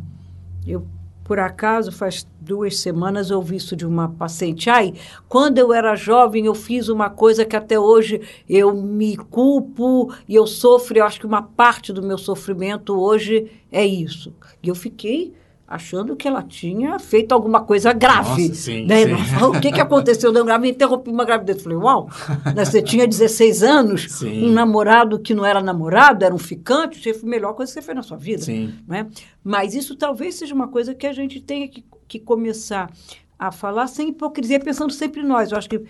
[0.65, 0.87] eu,
[1.29, 4.71] por acaso, faz duas semanas eu ouvi isso de uma paciente.
[4.71, 4.95] Ai,
[5.29, 10.35] quando eu era jovem, eu fiz uma coisa que até hoje eu me culpo e
[10.35, 10.99] eu sofro.
[10.99, 14.35] Eu acho que uma parte do meu sofrimento hoje é isso.
[14.63, 15.35] E eu fiquei
[15.69, 18.49] achando que ela tinha feito alguma coisa grave.
[18.49, 19.05] Nossa, sim, né?
[19.07, 19.45] sim.
[19.45, 20.33] o que, que aconteceu?
[20.33, 21.63] Eu grave, interrompi uma gravidez.
[21.63, 22.09] Falei, uau,
[22.55, 22.65] né?
[22.65, 24.47] você tinha 16 anos, sim.
[24.47, 27.83] um namorado que não era namorado, era um ficante, foi a melhor coisa que você
[27.83, 28.43] fez na sua vida.
[28.43, 28.75] Sim.
[28.89, 29.07] Né?
[29.45, 32.91] Mas isso talvez seja uma coisa que a gente tenha que, que começar
[33.39, 35.53] a falar sem hipocrisia, pensando sempre em nós.
[35.53, 35.87] Eu acho que uh,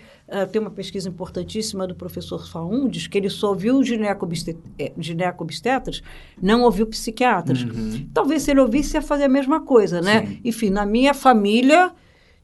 [0.51, 6.03] tem uma pesquisa importantíssima do professor Faundes, que ele só ouviu eh, ginecobstetras,
[6.39, 7.63] não ouviu psiquiatras.
[7.63, 8.07] Uhum.
[8.13, 10.27] Talvez se ele ouvisse, ia fazer a mesma coisa, né?
[10.27, 10.39] Sim.
[10.45, 11.91] Enfim, na minha família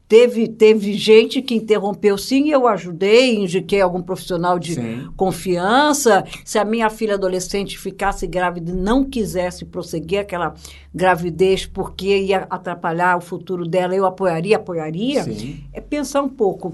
[0.08, 5.08] Teve, teve gente que interrompeu sim, eu ajudei, indiquei algum profissional de sim.
[5.16, 6.24] confiança.
[6.44, 10.54] Se a minha filha adolescente ficasse grávida e não quisesse prosseguir aquela
[10.94, 15.24] gravidez porque ia atrapalhar o futuro dela, eu apoiaria, apoiaria.
[15.24, 15.64] Sim.
[15.72, 16.72] É pensar um pouco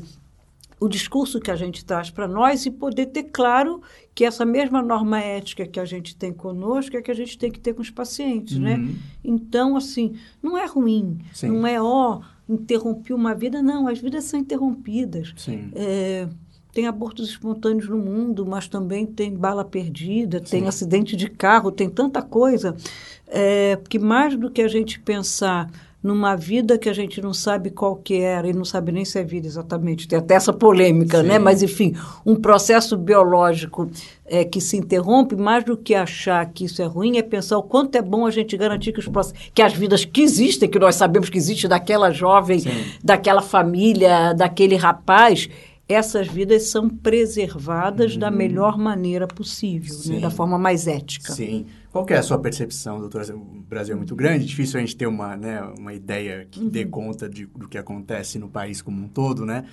[0.83, 3.81] o discurso que a gente traz para nós e poder ter claro
[4.15, 7.53] que essa mesma norma ética que a gente tem conosco é que a gente tem
[7.53, 8.75] que ter com os pacientes, né?
[8.75, 8.87] uhum.
[8.87, 8.95] né?
[9.23, 11.49] Então, assim, não é ruim, Sim.
[11.49, 13.63] não é, ó, oh, interrompi uma vida.
[13.63, 15.35] Não, as vidas são interrompidas.
[15.75, 16.29] É,
[16.73, 20.45] tem abortos espontâneos no mundo, mas também tem bala perdida, Sim.
[20.45, 22.75] tem acidente de carro, tem tanta coisa.
[23.27, 25.71] É, que mais do que a gente pensar
[26.03, 29.19] numa vida que a gente não sabe qual que era e não sabe nem se
[29.19, 30.09] é vida exatamente.
[30.09, 31.23] Tem até essa polêmica, né?
[31.23, 31.29] Sim.
[31.29, 31.39] né?
[31.39, 31.95] Mas, enfim,
[32.27, 33.89] um processo biológico
[34.27, 37.63] é, que se interrompe, mais do que achar que isso é ruim, é pensar o
[37.63, 40.97] quanto é bom a gente garantir que, os que as vidas que existem, que nós
[40.97, 42.71] sabemos que existe daquela jovem, Sim.
[43.03, 45.49] daquela família, daquele rapaz,
[45.89, 48.19] essas vidas são preservadas uhum.
[48.19, 50.21] da melhor maneira possível, né?
[50.21, 51.33] da forma mais ética.
[51.33, 51.67] Sim.
[51.93, 53.37] Qual é a sua percepção, doutora?
[53.37, 56.69] O Brasil é muito grande, difícil a gente ter uma, né, uma ideia que uhum.
[56.69, 59.67] dê conta de, do que acontece no país como um todo, né?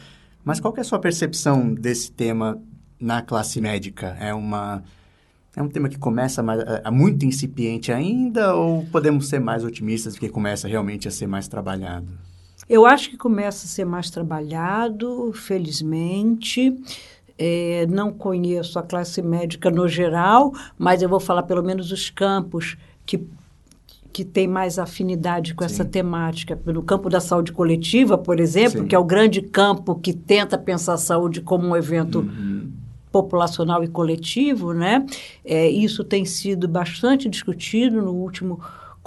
[0.44, 2.62] Mas qual é a sua percepção desse tema
[3.00, 4.18] na classe médica?
[4.20, 4.84] É uma
[5.56, 9.64] é um tema que começa mais, é, é muito incipiente ainda ou podemos ser mais
[9.64, 12.08] otimistas porque começa realmente a ser mais trabalhado?
[12.68, 16.78] Eu acho que começa a ser mais trabalhado, felizmente.
[17.42, 22.10] É, não conheço a classe médica no geral, mas eu vou falar pelo menos os
[22.10, 22.76] campos
[23.06, 23.26] que
[24.12, 25.74] que tem mais afinidade com Sim.
[25.74, 26.60] essa temática.
[26.66, 28.88] No campo da saúde coletiva, por exemplo, Sim.
[28.88, 32.72] que é o grande campo que tenta pensar a saúde como um evento uhum.
[33.12, 35.06] populacional e coletivo, né?
[35.46, 38.60] É, isso tem sido bastante discutido no último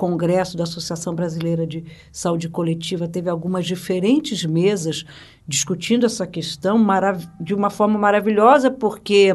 [0.03, 3.07] congresso da Associação Brasileira de Saúde Coletiva.
[3.07, 5.05] Teve algumas diferentes mesas
[5.47, 6.85] discutindo essa questão
[7.41, 9.33] de uma forma maravilhosa, porque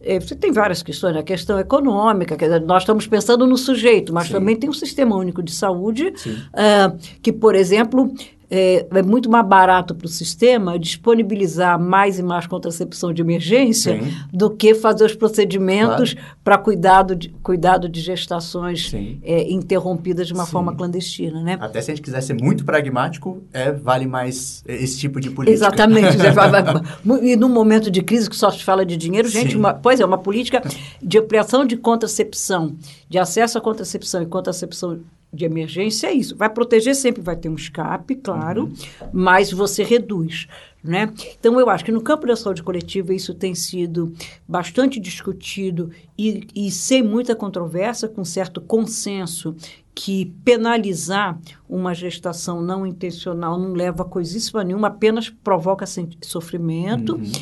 [0.00, 1.20] é, você tem várias questões, né?
[1.20, 4.32] a questão econômica, nós estamos pensando no sujeito, mas Sim.
[4.32, 8.10] também tem um sistema único de saúde, uh, que, por exemplo,
[8.50, 14.00] é, é, muito mais barato para o sistema disponibilizar mais e mais contracepção de emergência
[14.00, 14.14] Sim.
[14.32, 16.28] do que fazer os procedimentos claro.
[16.44, 18.92] para cuidado de, cuidado de gestações
[19.22, 20.52] é, interrompidas de uma Sim.
[20.52, 21.42] forma clandestina.
[21.42, 21.58] Né?
[21.60, 25.54] Até se a gente quiser ser muito pragmático, é, vale mais esse tipo de política.
[25.54, 26.16] Exatamente.
[27.22, 30.04] e num momento de crise que só se fala de dinheiro, gente, uma, pois é,
[30.04, 30.62] uma política
[31.02, 32.76] de ampliação de contracepção,
[33.08, 35.00] de acesso à contracepção e contracepção
[35.32, 36.36] de emergência é isso.
[36.36, 39.08] Vai proteger sempre, vai ter um escape, claro, uhum.
[39.12, 40.46] mas você reduz.
[40.82, 41.12] Né?
[41.38, 44.12] Então, eu acho que no campo da saúde coletiva isso tem sido
[44.46, 49.56] bastante discutido e, e sem muita controvérsia, com certo consenso,
[49.92, 55.84] que penalizar uma gestação não intencional não leva a coisíssima nenhuma, apenas provoca
[56.22, 57.16] sofrimento.
[57.16, 57.32] Uhum.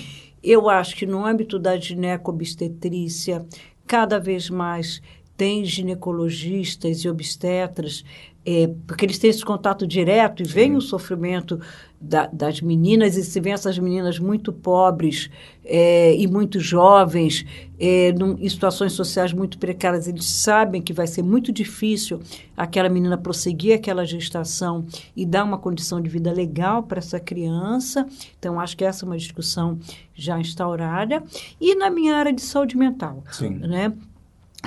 [0.43, 3.45] Eu acho que no âmbito da ginecobstetrícia,
[3.87, 5.03] cada vez mais
[5.37, 8.05] tem ginecologistas e obstetras,
[8.47, 11.59] é, porque eles têm esse contato direto e vem o sofrimento
[11.99, 15.31] da, das meninas, e se vê essas meninas muito pobres
[15.65, 17.47] é, e muito jovens,
[17.81, 22.21] é, num, em situações sociais muito precárias, eles sabem que vai ser muito difícil
[22.55, 24.85] aquela menina prosseguir aquela gestação
[25.17, 28.07] e dar uma condição de vida legal para essa criança.
[28.39, 29.79] Então, acho que essa é uma discussão
[30.15, 31.23] já instaurada.
[31.59, 33.55] E na minha área de saúde mental, Sim.
[33.61, 33.95] né?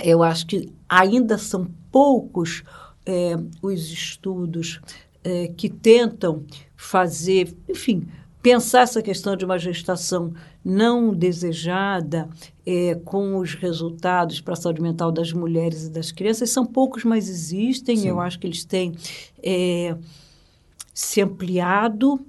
[0.03, 2.63] Eu acho que ainda são poucos
[3.05, 4.79] é, os estudos
[5.23, 6.43] é, que tentam
[6.75, 8.07] fazer, enfim,
[8.41, 10.33] pensar essa questão de uma gestação
[10.63, 12.29] não desejada
[12.65, 16.49] é, com os resultados para a saúde mental das mulheres e das crianças.
[16.49, 17.97] São poucos, mas existem.
[17.97, 18.09] Sim.
[18.09, 18.93] Eu acho que eles têm
[20.93, 22.19] se ampliado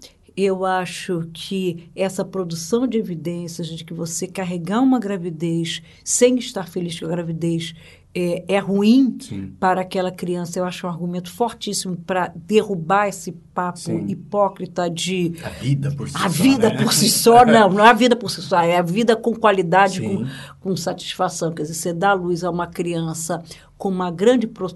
[0.40, 6.68] eu acho que essa produção de evidências de que você carregar uma gravidez sem estar
[6.68, 7.74] feliz com a gravidez
[8.14, 9.52] é, é ruim Sim.
[9.58, 14.06] para aquela criança, eu acho um argumento fortíssimo para derrubar esse papo Sim.
[14.06, 15.34] hipócrita de.
[15.42, 16.24] A vida por si a só.
[16.24, 16.82] A vida né?
[16.82, 19.34] por si só, não, não é a vida por si só, é a vida com
[19.34, 20.24] qualidade, com,
[20.60, 21.52] com satisfação.
[21.52, 23.42] Quer dizer, você dá luz a uma criança
[23.76, 24.68] com uma grande pro,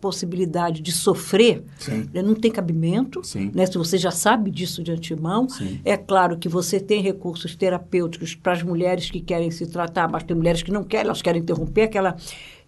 [0.00, 1.62] possibilidade de sofrer,
[2.12, 3.20] né, não tem cabimento.
[3.54, 5.80] Né, se você já sabe disso de antemão, Sim.
[5.84, 10.22] é claro que você tem recursos terapêuticos para as mulheres que querem se tratar, mas
[10.22, 12.16] tem mulheres que não querem, elas querem interromper aquela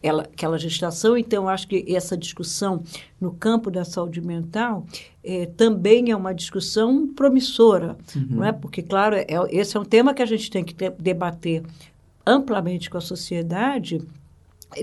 [0.03, 1.17] ela, aquela gestação.
[1.17, 2.83] Então, acho que essa discussão
[3.21, 4.85] no campo da saúde mental
[5.23, 8.27] é, também é uma discussão promissora, uhum.
[8.31, 8.51] não é?
[8.51, 11.63] Porque, claro, é, esse é um tema que a gente tem que ter, debater
[12.27, 14.01] amplamente com a sociedade,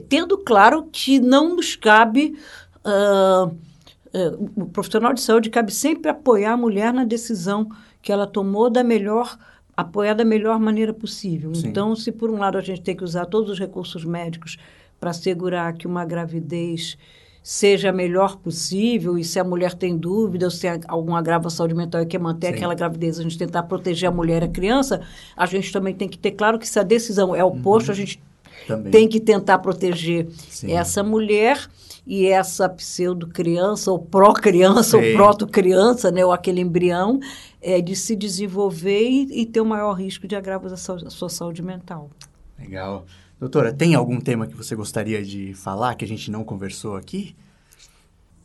[0.08, 2.38] tendo claro que não nos cabe.
[2.86, 7.70] Uh, uh, o profissional de saúde cabe sempre apoiar a mulher na decisão
[8.02, 9.38] que ela tomou da melhor
[9.76, 11.56] apoiar da melhor maneira possível.
[11.56, 11.68] Sim.
[11.68, 14.58] Então, se por um lado a gente tem que usar todos os recursos médicos
[15.00, 16.98] para assegurar que uma gravidez
[17.42, 21.48] seja a melhor possível e se a mulher tem dúvida ou se há algum agravo
[21.48, 22.54] à saúde mental e quer manter Sim.
[22.56, 25.02] aquela gravidez, a gente tentar proteger a mulher e a criança,
[25.36, 27.94] a gente também tem que ter claro que se a decisão é oposta, uhum.
[27.94, 28.22] a gente
[28.68, 28.92] também.
[28.92, 30.72] tem que tentar proteger Sim.
[30.72, 31.68] essa mulher
[32.06, 37.20] e essa pseudo-criança, ou pró-criança, ou proto-criança, né, ou aquele embrião,
[37.62, 41.30] é, de se desenvolver e, e ter o maior risco de agravos da sua, sua
[41.30, 42.10] saúde mental.
[42.58, 43.06] Legal.
[43.40, 47.36] Doutora, tem algum tema que você gostaria de falar que a gente não conversou aqui?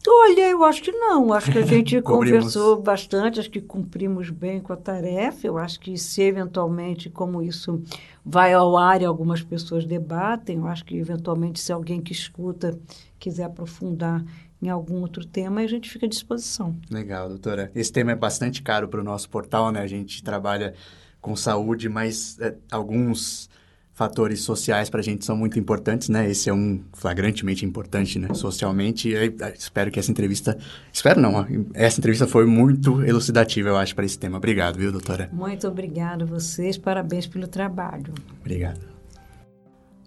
[0.07, 1.33] Olha, eu acho que não.
[1.33, 5.47] Acho que a gente conversou bastante, acho que cumprimos bem com a tarefa.
[5.47, 7.83] Eu acho que se eventualmente, como isso
[8.25, 12.79] vai ao ar e algumas pessoas debatem, eu acho que eventualmente se alguém que escuta
[13.19, 14.25] quiser aprofundar
[14.61, 16.75] em algum outro tema, a gente fica à disposição.
[16.91, 17.71] Legal, doutora.
[17.75, 19.81] Esse tema é bastante caro para o nosso portal, né?
[19.81, 20.75] A gente trabalha
[21.21, 23.49] com saúde, mas é, alguns
[23.95, 26.29] fatores sociais para a gente são muito importantes, né?
[26.29, 28.35] Esse é um flagrantemente importante, né?
[28.35, 29.09] Socialmente.
[29.09, 30.59] E espero que essa entrevista,
[30.93, 34.37] espero não, essa entrevista foi muito elucidativa, eu acho, para esse tema.
[34.37, 35.31] Obrigado, viu, doutora?
[35.33, 38.13] Muito obrigado a vocês, parabéns pelo trabalho.
[38.41, 38.94] Obrigado.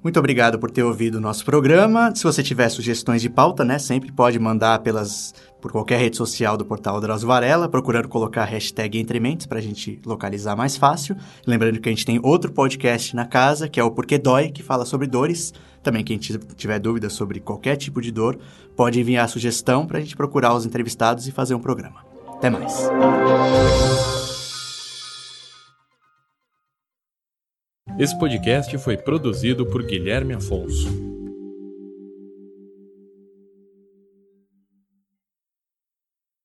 [0.03, 2.15] Muito obrigado por ter ouvido o nosso programa.
[2.15, 6.55] Se você tiver sugestões de pauta, né, sempre pode mandar pelas por qualquer rede social
[6.55, 11.17] do portal Drauzio Varela, procurando colocar a hashtag Entrementes para a gente localizar mais fácil.
[11.45, 14.61] Lembrando que a gente tem outro podcast na casa, que é o Porquê Dói, que
[14.61, 15.53] fala sobre dores.
[15.81, 18.37] Também quem tiver dúvidas sobre qualquer tipo de dor,
[18.75, 22.05] pode enviar a sugestão para a gente procurar os entrevistados e fazer um programa.
[22.37, 22.87] Até mais.
[27.99, 31.07] Esse podcast foi produzido por Guilherme Afonso.